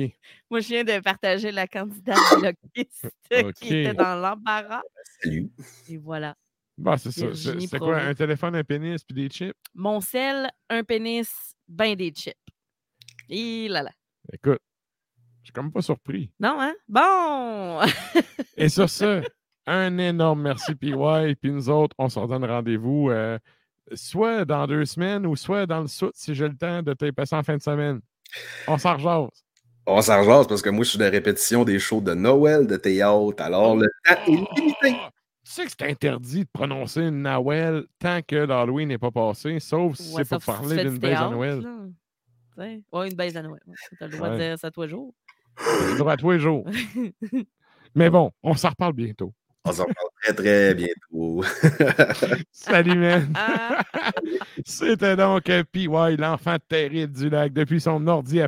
Moi, 0.49 0.59
je 0.59 0.69
viens 0.69 0.83
de 0.83 0.99
partager 1.01 1.51
la 1.51 1.67
candidate 1.67 2.17
bloquiste 2.39 3.11
qui 3.61 3.77
était 3.77 3.93
dans 3.93 4.15
l'embarras. 4.15 4.81
Salut. 5.21 5.51
Et 5.87 5.97
voilà. 5.97 6.35
Bah, 6.79 6.97
c'est 6.97 7.11
ça. 7.11 7.27
C'est 7.35 7.77
quoi? 7.77 7.99
Un 7.99 8.15
téléphone, 8.15 8.55
un 8.55 8.63
pénis 8.63 9.03
puis 9.03 9.13
des 9.13 9.29
chips? 9.29 9.55
Mon 9.75 10.01
sel, 10.01 10.49
un 10.67 10.83
pénis, 10.83 11.31
ben 11.67 11.95
des 11.95 12.09
chips. 12.09 12.33
Et 13.29 13.67
là 13.67 13.83
là. 13.83 13.91
Écoute, 14.33 14.61
je 15.41 15.45
suis 15.45 15.53
comme 15.53 15.71
pas 15.71 15.83
surpris. 15.83 16.31
Non, 16.39 16.59
hein? 16.59 16.73
Bon! 16.87 17.81
Et 18.57 18.67
sur 18.67 18.89
ce, 18.89 19.21
un 19.67 19.95
énorme 19.99 20.41
merci, 20.41 20.73
PY. 20.73 20.95
Puis 21.39 21.51
nous 21.51 21.69
autres, 21.69 21.95
on 21.99 22.09
s'en 22.09 22.25
donne 22.25 22.45
rendez-vous 22.45 23.11
euh, 23.11 23.37
soit 23.93 24.43
dans 24.43 24.65
deux 24.65 24.85
semaines 24.85 25.27
ou 25.27 25.35
soit 25.35 25.67
dans 25.67 25.81
le 25.81 25.87
soute 25.87 26.15
si 26.15 26.33
j'ai 26.33 26.47
le 26.47 26.57
temps 26.57 26.81
de 26.81 26.95
te 26.95 27.11
passer 27.11 27.35
en 27.35 27.43
fin 27.43 27.57
de 27.57 27.61
semaine. 27.61 28.01
On 28.67 28.77
s'en 28.77 28.95
rejase. 28.95 29.29
On 29.85 30.01
s'en 30.01 30.19
rejase 30.19 30.47
parce 30.47 30.61
que 30.61 30.69
moi, 30.69 30.83
je 30.83 30.89
suis 30.89 30.99
de 30.99 31.05
répétition 31.05 31.63
des 31.63 31.79
shows 31.79 32.01
de 32.01 32.13
Noël, 32.13 32.67
de 32.67 32.77
théâtre. 32.77 33.41
Alors, 33.41 33.75
le 33.75 33.87
temps 34.05 34.21
est 34.27 34.59
limité. 34.59 34.95
Tu 35.43 35.51
sais 35.51 35.65
que 35.65 35.71
c'est 35.71 35.89
interdit 35.89 36.43
de 36.43 36.49
prononcer 36.53 37.01
une 37.01 37.23
Noël 37.23 37.83
tant 37.99 38.21
que 38.25 38.35
l'Halloween 38.35 38.89
n'est 38.89 38.97
pas 38.97 39.11
passé, 39.11 39.59
sauf 39.59 39.95
si 39.95 40.13
c'est 40.13 40.29
pour 40.29 40.39
parler 40.39 40.83
d'une 40.83 40.97
baise 40.97 41.17
à 41.17 41.29
Noël. 41.29 41.61
Oui, 42.57 42.83
une 42.93 43.15
baise 43.15 43.35
à 43.35 43.41
Noël. 43.41 43.61
Tu 43.97 44.03
as 44.03 44.07
le 44.07 44.17
droit 44.17 44.29
de 44.29 44.37
dire 44.37 44.59
ça 44.59 44.69
tous 44.69 44.83
les 44.83 44.89
jours. 44.89 45.13
le 45.57 45.97
droit 45.97 46.13
à 46.13 46.17
tous 46.17 46.31
les 46.31 46.39
jours. 46.39 46.65
Mais 47.95 48.09
bon, 48.09 48.31
on 48.43 48.55
s'en 48.55 48.69
reparle 48.69 48.93
bientôt. 48.93 49.33
On 49.63 49.71
s'en 49.71 49.83
reparle 49.83 50.09
très, 50.23 50.33
très 50.33 50.73
bientôt. 50.73 51.43
Salut, 52.51 52.97
man. 52.97 53.33
C'était 54.65 55.15
donc 55.15 55.43
PY, 55.71 56.17
l'enfant 56.17 56.57
terrible 56.67 57.13
du 57.13 57.29
lac, 57.29 57.53
depuis 57.53 57.79
son 57.79 58.07
ordi 58.07 58.41
à 58.41 58.47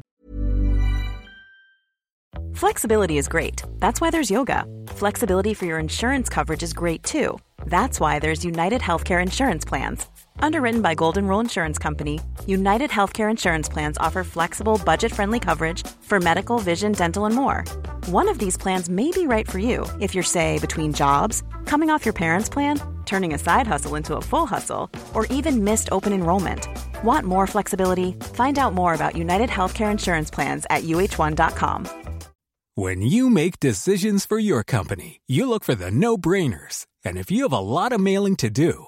Flexibility 2.54 3.18
is 3.18 3.28
great. 3.28 3.64
That's 3.80 4.00
why 4.00 4.10
there's 4.10 4.32
yoga. 4.32 4.66
Flexibility 4.88 5.54
for 5.54 5.66
your 5.66 5.80
insurance 5.80 6.30
coverage 6.30 6.64
is 6.64 6.74
great 6.74 7.04
too. 7.04 7.38
That's 7.66 8.00
why 8.00 8.20
there's 8.20 8.46
United 8.46 8.82
Healthcare 8.82 9.22
Insurance 9.22 9.66
Plans. 9.66 10.06
Underwritten 10.40 10.82
by 10.82 10.96
Golden 10.96 11.28
Rule 11.28 11.40
Insurance 11.40 11.78
Company, 11.78 12.20
United 12.46 12.90
Healthcare 12.90 13.30
Insurance 13.30 13.70
Plans 13.70 13.98
offer 13.98 14.24
flexible, 14.24 14.80
budget 14.84 15.14
friendly 15.14 15.40
coverage 15.40 15.86
for 16.02 16.20
medical, 16.20 16.60
vision, 16.60 16.92
dental, 16.92 17.26
and 17.26 17.36
more. 17.36 17.64
One 18.08 18.30
of 18.30 18.40
these 18.40 18.58
plans 18.58 18.90
may 18.90 19.12
be 19.12 19.28
right 19.28 19.50
for 19.50 19.60
you 19.60 19.86
if 20.00 20.14
you're, 20.14 20.24
say, 20.24 20.60
between 20.60 20.94
jobs, 20.94 21.44
coming 21.66 21.90
off 21.90 22.06
your 22.06 22.14
parents' 22.14 22.50
plan, 22.50 22.80
turning 23.06 23.34
a 23.34 23.40
side 23.40 23.68
hustle 23.68 23.96
into 23.96 24.16
a 24.16 24.22
full 24.22 24.46
hustle, 24.46 24.90
or 25.14 25.26
even 25.28 25.64
missed 25.64 25.90
open 25.92 26.14
enrollment. 26.14 26.68
Want 27.04 27.26
more 27.26 27.48
flexibility? 27.48 28.14
Find 28.34 28.58
out 28.58 28.74
more 28.74 28.94
about 28.94 29.18
United 29.18 29.50
Healthcare 29.50 29.92
Insurance 29.92 30.32
Plans 30.32 30.66
at 30.70 30.84
uh1.com. 30.84 31.88
When 32.76 33.04
you 33.04 33.30
make 33.30 33.60
decisions 33.60 34.26
for 34.26 34.40
your 34.40 34.64
company, 34.64 35.22
you 35.28 35.48
look 35.48 35.64
for 35.64 35.76
the 35.76 35.92
no 35.92 36.18
brainers. 36.18 36.88
And 37.06 37.20
if 37.20 37.30
you 37.30 37.44
have 37.44 37.54
a 37.54 37.60
lot 37.60 37.92
of 37.92 38.02
mailing 38.02 38.36
to 38.38 38.50
do, 38.50 38.88